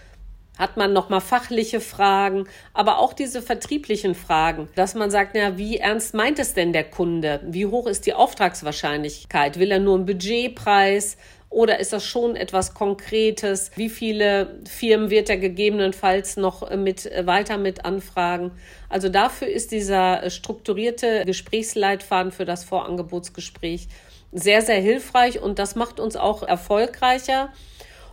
hat 0.59 0.77
man 0.77 0.93
noch 0.93 1.09
mal 1.09 1.21
fachliche 1.21 1.81
Fragen, 1.81 2.47
aber 2.75 2.99
auch 2.99 3.13
diese 3.13 3.41
vertrieblichen 3.41 4.15
Fragen, 4.15 4.69
dass 4.75 4.95
man 4.95 5.11
sagt, 5.11 5.33
na, 5.35 5.57
wie 5.57 5.79
ernst 5.79 6.15
meint 6.15 6.39
es 6.39 6.55
denn 6.55 6.73
der 6.73 6.85
Kunde? 6.85 7.41
Wie 7.45 7.67
hoch 7.67 7.87
ist 7.87 8.07
die 8.07 8.15
Auftragswahrscheinlichkeit? 8.15 9.59
Will 9.59 9.71
er 9.71 9.79
nur 9.79 9.95
einen 9.95 10.07
Budgetpreis? 10.07 11.17
Oder 11.51 11.79
ist 11.79 11.95
das 11.95 12.05
schon 12.05 12.37
etwas 12.37 12.75
Konkretes? 12.75 13.71
Wie 13.77 13.89
viele 13.89 14.59
Firmen 14.69 15.09
wird 15.09 15.31
er 15.31 15.39
gegebenenfalls 15.39 16.37
noch 16.37 16.69
mit, 16.77 17.11
weiter 17.25 17.57
mit 17.57 17.87
anfragen? 17.87 18.51
Also 18.91 19.09
dafür 19.09 19.49
ist 19.49 19.73
dieser 19.73 20.29
strukturierte 20.29 21.25
Gesprächsleitfaden 21.25 22.33
für 22.33 22.45
das 22.45 22.65
Vorangebotsgespräch 22.65 23.89
sehr, 24.31 24.61
sehr 24.61 24.81
hilfreich 24.81 25.41
und 25.41 25.59
das 25.59 25.75
macht 25.75 26.01
uns 26.01 26.17
auch 26.17 26.43
erfolgreicher 26.43 27.51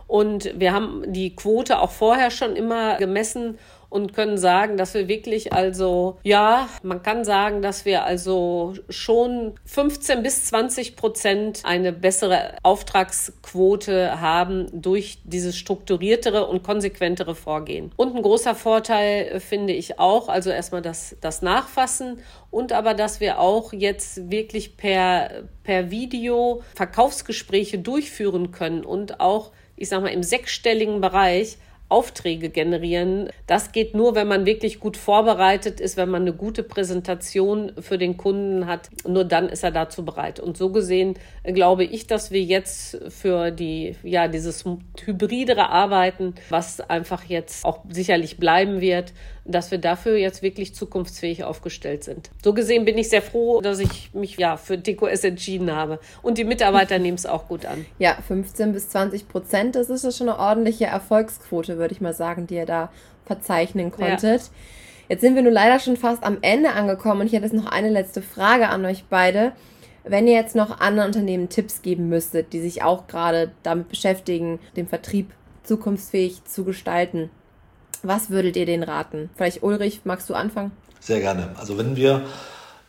und 0.06 0.58
wir 0.58 0.72
haben 0.72 1.04
die 1.12 1.34
Quote 1.34 1.80
auch 1.80 1.90
vorher 1.90 2.30
schon 2.30 2.56
immer 2.56 2.96
gemessen 2.96 3.58
und 3.88 4.12
können 4.12 4.36
sagen, 4.36 4.76
dass 4.76 4.94
wir 4.94 5.08
wirklich 5.08 5.52
also, 5.52 6.18
ja, 6.22 6.68
man 6.82 7.02
kann 7.02 7.24
sagen, 7.24 7.62
dass 7.62 7.84
wir 7.84 8.04
also 8.04 8.74
schon 8.88 9.54
15 9.64 10.22
bis 10.22 10.46
20 10.46 10.96
Prozent 10.96 11.62
eine 11.64 11.92
bessere 11.92 12.56
Auftragsquote 12.62 14.20
haben 14.20 14.66
durch 14.72 15.18
dieses 15.24 15.56
strukturiertere 15.56 16.46
und 16.46 16.62
konsequentere 16.62 17.34
Vorgehen. 17.34 17.92
Und 17.96 18.16
ein 18.16 18.22
großer 18.22 18.54
Vorteil 18.54 19.40
finde 19.40 19.72
ich 19.72 19.98
auch, 19.98 20.28
also 20.28 20.50
erstmal 20.50 20.82
das, 20.82 21.16
das 21.20 21.42
Nachfassen 21.42 22.18
und 22.50 22.72
aber, 22.72 22.94
dass 22.94 23.20
wir 23.20 23.38
auch 23.38 23.72
jetzt 23.72 24.30
wirklich 24.30 24.76
per, 24.76 25.44
per 25.62 25.90
Video 25.90 26.62
Verkaufsgespräche 26.74 27.78
durchführen 27.78 28.50
können 28.50 28.84
und 28.84 29.20
auch 29.20 29.52
ich 29.76 29.88
sag 29.88 30.02
mal, 30.02 30.08
im 30.08 30.22
sechsstelligen 30.22 31.00
Bereich 31.00 31.58
Aufträge 31.88 32.50
generieren. 32.50 33.30
Das 33.46 33.70
geht 33.70 33.94
nur, 33.94 34.16
wenn 34.16 34.26
man 34.26 34.44
wirklich 34.44 34.80
gut 34.80 34.96
vorbereitet 34.96 35.80
ist, 35.80 35.96
wenn 35.96 36.08
man 36.08 36.22
eine 36.22 36.32
gute 36.32 36.64
Präsentation 36.64 37.72
für 37.78 37.96
den 37.96 38.16
Kunden 38.16 38.66
hat. 38.66 38.90
Nur 39.06 39.24
dann 39.24 39.48
ist 39.48 39.62
er 39.62 39.70
dazu 39.70 40.04
bereit. 40.04 40.40
Und 40.40 40.56
so 40.56 40.70
gesehen 40.70 41.14
glaube 41.44 41.84
ich, 41.84 42.08
dass 42.08 42.32
wir 42.32 42.42
jetzt 42.42 42.98
für 43.08 43.52
die, 43.52 43.94
ja, 44.02 44.26
dieses 44.26 44.64
hybridere 45.04 45.68
Arbeiten, 45.68 46.34
was 46.48 46.80
einfach 46.80 47.22
jetzt 47.24 47.64
auch 47.64 47.84
sicherlich 47.88 48.38
bleiben 48.38 48.80
wird, 48.80 49.12
dass 49.48 49.70
wir 49.70 49.78
dafür 49.78 50.16
jetzt 50.16 50.42
wirklich 50.42 50.74
zukunftsfähig 50.74 51.44
aufgestellt 51.44 52.04
sind. 52.04 52.30
So 52.42 52.52
gesehen 52.52 52.84
bin 52.84 52.98
ich 52.98 53.08
sehr 53.08 53.22
froh, 53.22 53.60
dass 53.60 53.78
ich 53.78 54.12
mich 54.12 54.36
ja 54.36 54.56
für 54.56 54.78
DQS 54.78 55.24
entschieden 55.24 55.74
habe. 55.74 56.00
Und 56.22 56.38
die 56.38 56.44
Mitarbeiter 56.44 56.98
nehmen 57.00 57.16
es 57.16 57.26
auch 57.26 57.48
gut 57.48 57.66
an. 57.66 57.86
Ja, 57.98 58.16
15 58.26 58.72
bis 58.72 58.88
20 58.88 59.28
Prozent, 59.28 59.76
das 59.76 59.90
ist 59.90 60.04
ja 60.04 60.10
schon 60.10 60.28
eine 60.28 60.38
ordentliche 60.38 60.86
Erfolgsquote, 60.86 61.78
würde 61.78 61.94
ich 61.94 62.00
mal 62.00 62.14
sagen, 62.14 62.46
die 62.46 62.56
ihr 62.56 62.66
da 62.66 62.90
verzeichnen 63.24 63.90
konntet. 63.90 64.42
Ja. 64.42 64.48
Jetzt 65.08 65.20
sind 65.20 65.36
wir 65.36 65.42
nun 65.42 65.52
leider 65.52 65.78
schon 65.78 65.96
fast 65.96 66.24
am 66.24 66.38
Ende 66.40 66.72
angekommen 66.72 67.20
und 67.20 67.26
ich 67.28 67.32
hätte 67.32 67.44
jetzt 67.44 67.54
noch 67.54 67.70
eine 67.70 67.90
letzte 67.90 68.22
Frage 68.22 68.68
an 68.68 68.84
euch 68.84 69.04
beide. 69.08 69.52
Wenn 70.02 70.26
ihr 70.26 70.34
jetzt 70.34 70.56
noch 70.56 70.80
anderen 70.80 71.08
Unternehmen 71.08 71.48
Tipps 71.48 71.82
geben 71.82 72.08
müsstet, 72.08 72.52
die 72.52 72.60
sich 72.60 72.82
auch 72.82 73.06
gerade 73.06 73.52
damit 73.62 73.88
beschäftigen, 73.88 74.60
den 74.76 74.86
Vertrieb 74.86 75.32
zukunftsfähig 75.64 76.44
zu 76.44 76.64
gestalten, 76.64 77.30
was 78.02 78.30
würdet 78.30 78.56
ihr 78.56 78.66
denen 78.66 78.82
raten? 78.82 79.30
Vielleicht 79.36 79.62
Ulrich, 79.62 80.00
magst 80.04 80.28
du 80.30 80.34
anfangen? 80.34 80.72
Sehr 81.00 81.20
gerne. 81.20 81.50
Also 81.58 81.78
wenn 81.78 81.96
wir 81.96 82.22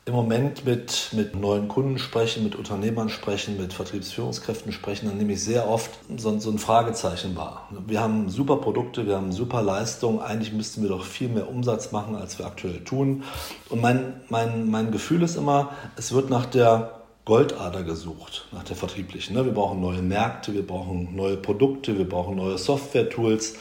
im 0.08 0.14
Moment 0.14 0.66
mit, 0.66 1.10
mit 1.12 1.36
neuen 1.36 1.68
Kunden 1.68 2.00
sprechen, 2.00 2.46
mit 2.46 2.56
Unternehmern 2.56 3.10
sprechen, 3.10 3.58
mit 3.58 3.74
Vertriebsführungskräften 3.74 4.72
sprechen, 4.72 5.08
dann 5.08 5.18
nehme 5.18 5.34
ich 5.34 5.44
sehr 5.44 5.68
oft 5.68 5.92
so, 6.16 6.40
so 6.40 6.50
ein 6.50 6.60
Fragezeichen 6.60 7.36
wahr. 7.36 7.68
Wir 7.86 8.00
haben 8.00 8.30
super 8.30 8.56
Produkte, 8.56 9.06
wir 9.06 9.18
haben 9.18 9.34
super 9.34 9.62
Leistungen, 9.62 10.22
eigentlich 10.22 10.54
müssten 10.54 10.82
wir 10.82 10.90
doch 10.90 11.04
viel 11.04 11.28
mehr 11.28 11.50
Umsatz 11.50 11.92
machen, 11.92 12.16
als 12.16 12.40
wir 12.40 12.46
aktuell 12.46 12.86
tun. 12.86 13.24
Und 13.70 13.82
mein, 13.82 14.22
mein, 14.30 14.70
mein 14.72 14.92
Gefühl 14.92 15.24
ist 15.24 15.36
immer, 15.36 15.72
es 15.98 16.14
wird 16.14 16.30
nach 16.30 16.46
der 16.46 17.02
Goldader 17.26 17.84
gesucht, 17.84 18.48
nach 18.54 18.64
der 18.64 18.78
vertrieblichen. 18.78 19.36
Ne? 19.36 19.44
Wir 19.44 19.52
brauchen 19.52 19.82
neue 19.82 20.02
Märkte, 20.02 20.54
wir 20.54 20.66
brauchen 20.66 21.14
neue 21.18 21.36
Produkte, 21.36 21.98
wir 21.98 22.08
brauchen 22.08 22.38
neue 22.38 22.58
Software-Tools 22.58 23.56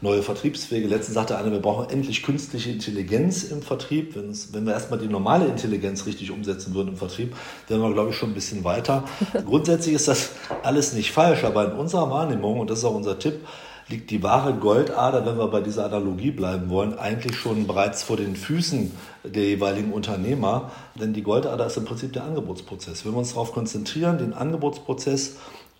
neue 0.00 0.22
Vertriebswege. 0.22 0.86
Letztens 0.86 1.14
sagte 1.14 1.36
einer, 1.36 1.50
wir 1.50 1.60
brauchen 1.60 1.90
endlich 1.90 2.22
künstliche 2.22 2.70
Intelligenz 2.70 3.44
im 3.44 3.62
Vertrieb. 3.62 4.14
wenn 4.52 4.66
wir 4.66 4.72
erstmal 4.72 4.98
die 4.98 5.08
normale 5.08 5.46
Intelligenz 5.46 6.06
richtig 6.06 6.30
umsetzen 6.30 6.74
würden 6.74 6.88
im 6.88 6.96
Vertrieb, 6.96 7.34
wären 7.66 7.82
wir, 7.82 7.92
glaube 7.92 8.10
ich, 8.10 8.16
schon 8.16 8.30
ein 8.30 8.34
bisschen 8.34 8.64
weiter. 8.64 9.04
Grundsätzlich 9.46 9.94
ist 9.94 10.08
das 10.08 10.30
alles 10.62 10.92
nicht 10.92 11.12
falsch, 11.12 11.44
aber 11.44 11.66
in 11.66 11.72
unserer 11.72 12.10
Wahrnehmung, 12.10 12.60
und 12.60 12.70
das 12.70 12.80
ist 12.80 12.84
auch 12.84 12.94
unser 12.94 13.18
Tipp, 13.18 13.40
liegt 13.88 14.10
die 14.10 14.22
wahre 14.22 14.54
Goldader, 14.54 15.24
wenn 15.24 15.38
wir 15.38 15.48
bei 15.48 15.60
dieser 15.60 15.86
Analogie 15.86 16.30
bleiben 16.30 16.68
wollen, 16.68 16.98
eigentlich 16.98 17.36
schon 17.36 17.66
bereits 17.66 18.02
vor 18.02 18.16
den 18.16 18.36
Füßen 18.36 18.92
der 19.24 19.44
jeweiligen 19.44 19.92
Unternehmer. 19.92 20.70
Denn 20.94 21.14
die 21.14 21.22
Goldader 21.22 21.66
ist 21.66 21.78
im 21.78 21.86
Prinzip 21.86 22.12
der 22.12 22.24
Angebotsprozess. 22.24 23.04
Wenn 23.04 23.12
wir 23.12 23.18
uns 23.18 23.30
darauf 23.30 23.52
konzentrieren, 23.52 24.18
den 24.18 24.34
Angebotsprozess 24.34 25.36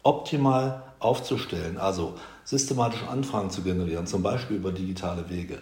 optimal 0.09 0.85
aufzustellen, 1.01 1.77
also 1.77 2.15
systematische 2.43 3.07
Anfragen 3.09 3.51
zu 3.51 3.61
generieren, 3.61 4.07
zum 4.07 4.23
Beispiel 4.23 4.57
über 4.57 4.73
digitale 4.73 5.29
Wege, 5.29 5.59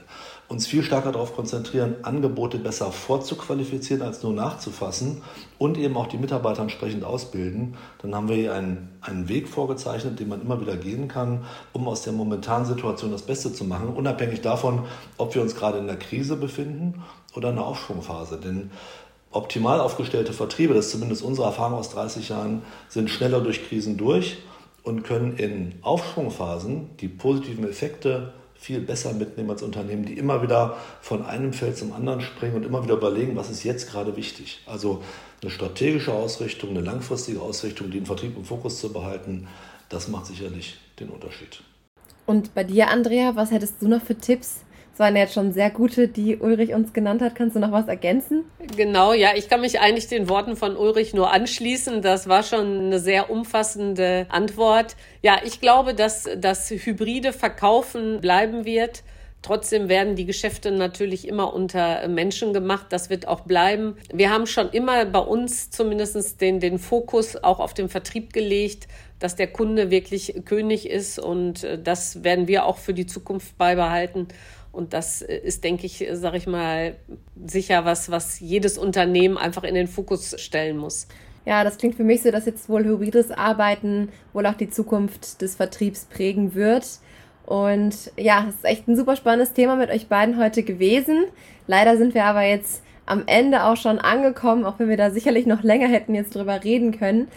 uns 0.47 0.69
viel 0.69 0.85
stärker 0.85 1.11
darauf 1.11 1.35
konzentrieren, 1.35 1.97
Angebote 2.03 2.59
besser 2.59 2.93
vorzuqualifizieren 2.93 4.03
als 4.03 4.23
nur 4.23 4.33
nachzufassen 4.33 5.23
und 5.59 5.77
eben 5.77 5.97
auch 5.97 6.07
die 6.07 6.17
Mitarbeiter 6.17 6.63
entsprechend 6.63 7.03
ausbilden, 7.03 7.75
dann 8.03 8.15
haben 8.15 8.29
wir 8.29 8.37
hier 8.37 8.55
einen, 8.55 8.97
einen 9.01 9.29
Weg 9.29 9.49
vorgezeichnet, 9.49 10.21
den 10.21 10.29
man 10.29 10.41
immer 10.41 10.61
wieder 10.61 10.77
gehen 10.77 11.09
kann, 11.09 11.45
um 11.73 11.89
aus 11.89 12.03
der 12.03 12.13
momentanen 12.13 12.67
Situation 12.67 13.11
das 13.11 13.23
Beste 13.23 13.53
zu 13.53 13.65
machen, 13.65 13.89
unabhängig 13.89 14.43
davon, 14.43 14.85
ob 15.19 15.35
wir 15.35 15.43
uns 15.43 15.57
gerade 15.57 15.79
in 15.79 15.89
der 15.89 15.99
Krise 15.99 16.37
befinden 16.37 17.03
oder 17.35 17.51
in 17.51 17.57
der 17.57 17.65
Aufschwungphase. 17.65 18.39
Denn 18.39 18.71
optimal 19.31 19.81
aufgestellte 19.81 20.33
Vertriebe, 20.33 20.75
das 20.75 20.87
ist 20.87 20.93
zumindest 20.93 21.23
unsere 21.23 21.47
Erfahrung 21.47 21.79
aus 21.79 21.91
30 21.91 22.29
Jahren, 22.29 22.63
sind 22.89 23.11
schneller 23.11 23.41
durch 23.41 23.69
Krisen 23.69 23.97
durch 23.97 24.39
und 24.83 25.03
können 25.03 25.37
in 25.37 25.75
Aufschwungphasen 25.83 26.97
die 26.99 27.09
positiven 27.09 27.69
Effekte 27.69 28.33
viel 28.55 28.81
besser 28.81 29.13
mitnehmen 29.13 29.51
als 29.51 29.63
Unternehmen, 29.63 30.05
die 30.05 30.15
immer 30.15 30.43
wieder 30.43 30.77
von 31.01 31.25
einem 31.25 31.53
Feld 31.53 31.77
zum 31.77 31.93
anderen 31.93 32.21
springen 32.21 32.57
und 32.57 32.65
immer 32.65 32.83
wieder 32.83 32.95
überlegen, 32.95 33.37
was 33.37 33.51
ist 33.51 33.65
jetzt 33.65 33.91
gerade 33.91 34.17
wichtig. 34.17 34.61
Also 34.67 35.03
eine 35.43 35.51
strategische 35.51 36.13
Ausrichtung, 36.13 36.71
eine 36.71 36.81
langfristige 36.81 37.41
Ausrichtung, 37.41 37.91
den 37.91 38.07
Vertrieb 38.07 38.37
im 38.37 38.45
Fokus 38.45 38.81
zu 38.81 38.93
behalten, 38.93 39.47
das 39.89 40.09
macht 40.09 40.27
sicherlich 40.27 40.79
den 40.99 41.11
Unterschied. 41.11 41.63
Und 42.25 42.55
bei 42.55 42.65
dir, 42.65 42.89
Andrea, 42.89 43.37
was 43.37 43.53
hättest 43.53 43.81
du 43.81 43.89
noch 43.89 44.03
für 44.03 44.17
Tipps 44.17 44.63
das 44.97 45.01
waren 45.01 45.17
jetzt 45.17 45.35
schon 45.35 45.53
sehr 45.53 45.69
gute, 45.69 46.09
die 46.09 46.39
Ulrich 46.39 46.73
uns 46.73 46.95
genannt 46.95 47.21
hat. 47.21 47.35
Kannst 47.35 47.55
du 47.55 47.61
noch 47.61 47.71
was 47.71 47.87
ergänzen? 47.87 48.47
Genau, 48.79 49.13
ja, 49.13 49.33
ich 49.37 49.51
kann 49.51 49.61
mich 49.61 49.79
eigentlich 49.79 50.07
den 50.07 50.27
Worten 50.31 50.57
von 50.57 50.75
Ulrich 50.75 51.13
nur 51.13 51.31
anschließen. 51.35 52.01
Das 52.01 52.31
war 52.31 52.43
schon 52.43 52.87
eine 52.87 52.99
sehr 52.99 53.29
umfassende 53.29 54.25
Antwort. 54.31 54.97
Ja, 55.21 55.39
ich 55.45 55.61
glaube, 55.61 55.93
dass 55.93 56.27
das 56.39 56.71
hybride 56.71 57.35
Verkaufen 57.35 58.23
bleiben 58.23 58.65
wird. 58.65 59.03
Trotzdem 59.43 59.91
werden 59.91 60.17
die 60.17 60.25
Geschäfte 60.25 60.71
natürlich 60.71 61.29
immer 61.29 61.53
unter 61.53 62.09
Menschen 62.09 62.55
gemacht. 62.55 62.87
Das 62.89 63.11
wird 63.11 63.29
auch 63.29 63.41
bleiben. 63.41 63.99
Wir 64.15 64.31
haben 64.31 64.47
schon 64.47 64.71
immer 64.71 65.05
bei 65.05 65.19
uns 65.19 65.71
zumindest 65.71 66.41
den, 66.41 66.59
den 66.59 66.79
Fokus 66.79 67.37
auch 67.37 67.61
auf 67.61 67.75
den 67.75 67.91
Vertrieb 67.91 68.33
gelegt, 68.33 68.89
dass 69.19 69.37
der 69.37 69.47
Kunde 69.47 69.91
wirklich 69.91 70.43
König 70.47 70.89
ist. 70.89 71.19
Und 71.19 71.67
das 71.85 72.25
werden 72.25 72.49
wir 72.49 72.65
auch 72.65 72.79
für 72.79 72.95
die 72.95 73.07
Zukunft 73.07 73.59
beibehalten. 73.59 74.29
Und 74.77 74.93
das 74.93 75.23
ist, 75.23 75.65
denke 75.65 75.87
ich, 75.87 76.07
sage 76.13 76.37
ich 76.37 76.47
mal, 76.47 76.97
sicher 77.47 77.87
was, 77.87 78.11
was 78.11 78.41
jedes 78.41 78.77
Unternehmen 78.77 79.39
einfach 79.39 79.65
in 79.65 79.75
den 79.75 79.89
Fokus 79.89 80.39
stellen 80.39 80.77
muss. 80.77 81.09
Ja, 81.47 81.65
das 81.65 81.79
klingt 81.79 81.95
für 81.95 82.05
mich 82.05 82.23
so, 82.23 82.31
dass 82.31 82.45
jetzt 82.45 82.69
wohl 82.69 82.85
hybrides 82.85 83.31
Arbeiten 83.31 84.11
wohl 84.35 84.45
auch 84.45 84.55
die 84.55 84.69
Zukunft 84.69 85.41
des 85.41 85.55
Vertriebs 85.55 86.05
prägen 86.05 86.55
wird. 86.55 86.85
Und 87.47 88.13
ja, 88.19 88.45
es 88.47 88.57
ist 88.57 88.65
echt 88.67 88.87
ein 88.87 88.97
super 88.97 89.17
spannendes 89.17 89.55
Thema 89.55 89.77
mit 89.77 89.89
euch 89.89 90.09
beiden 90.09 90.39
heute 90.39 90.63
gewesen. 90.63 91.25
Leider 91.67 91.97
sind 91.97 92.13
wir 92.13 92.25
aber 92.25 92.43
jetzt 92.43 92.83
am 93.07 93.23
Ende 93.27 93.65
auch 93.65 93.79
schon 93.79 93.99
angekommen, 93.99 94.67
auch 94.67 94.79
wenn 94.79 94.91
wir 94.91 94.99
da 94.99 95.11
sicherlich 95.11 95.47
noch 95.47 95.63
länger 95.63 95.89
hätten 95.89 96.15
jetzt 96.15 96.35
drüber 96.35 96.65
reden 96.65 96.99
können. 96.99 97.29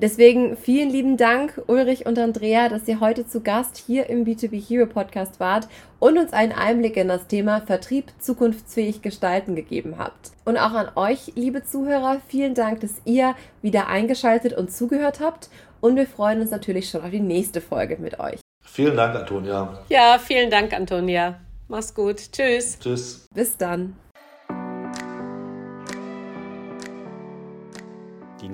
Deswegen 0.00 0.56
vielen 0.56 0.90
lieben 0.90 1.16
Dank, 1.16 1.62
Ulrich 1.66 2.04
und 2.04 2.18
Andrea, 2.18 2.68
dass 2.68 2.88
ihr 2.88 3.00
heute 3.00 3.26
zu 3.26 3.40
Gast 3.40 3.76
hier 3.76 4.08
im 4.08 4.24
B2B 4.24 4.60
Hero 4.60 4.86
Podcast 4.86 5.38
wart 5.38 5.68
und 6.00 6.18
uns 6.18 6.32
einen 6.32 6.52
Einblick 6.52 6.96
in 6.96 7.08
das 7.08 7.28
Thema 7.28 7.60
Vertrieb 7.60 8.12
zukunftsfähig 8.18 9.02
gestalten 9.02 9.54
gegeben 9.54 9.96
habt. 9.98 10.32
Und 10.44 10.58
auch 10.58 10.72
an 10.72 10.90
euch, 10.96 11.32
liebe 11.36 11.64
Zuhörer, 11.64 12.20
vielen 12.28 12.54
Dank, 12.54 12.80
dass 12.80 13.00
ihr 13.04 13.34
wieder 13.62 13.86
eingeschaltet 13.86 14.52
und 14.52 14.72
zugehört 14.72 15.20
habt. 15.20 15.48
Und 15.80 15.96
wir 15.96 16.06
freuen 16.06 16.40
uns 16.40 16.50
natürlich 16.50 16.90
schon 16.90 17.02
auf 17.02 17.10
die 17.10 17.20
nächste 17.20 17.60
Folge 17.60 17.96
mit 17.98 18.18
euch. 18.18 18.40
Vielen 18.62 18.96
Dank, 18.96 19.14
Antonia. 19.14 19.84
Ja, 19.88 20.18
vielen 20.18 20.50
Dank, 20.50 20.72
Antonia. 20.72 21.38
Mach's 21.68 21.94
gut. 21.94 22.32
Tschüss. 22.32 22.78
Tschüss. 22.78 23.26
Bis 23.32 23.56
dann. 23.56 23.96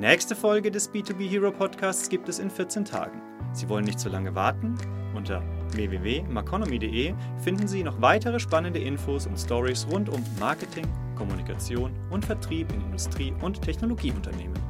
Nächste 0.00 0.34
Folge 0.34 0.70
des 0.70 0.90
B2B 0.90 1.28
Hero 1.28 1.52
Podcasts 1.52 2.08
gibt 2.08 2.28
es 2.30 2.38
in 2.38 2.50
14 2.50 2.86
Tagen. 2.86 3.20
Sie 3.52 3.68
wollen 3.68 3.84
nicht 3.84 4.00
zu 4.00 4.08
lange 4.08 4.34
warten? 4.34 4.74
Unter 5.14 5.42
www.maconomy.de 5.74 7.12
finden 7.44 7.68
Sie 7.68 7.82
noch 7.82 8.00
weitere 8.00 8.40
spannende 8.40 8.78
Infos 8.78 9.26
und 9.26 9.38
Stories 9.38 9.86
rund 9.90 10.08
um 10.08 10.24
Marketing, 10.38 10.86
Kommunikation 11.16 11.92
und 12.08 12.24
Vertrieb 12.24 12.72
in 12.72 12.80
Industrie- 12.80 13.34
und 13.42 13.60
Technologieunternehmen. 13.60 14.69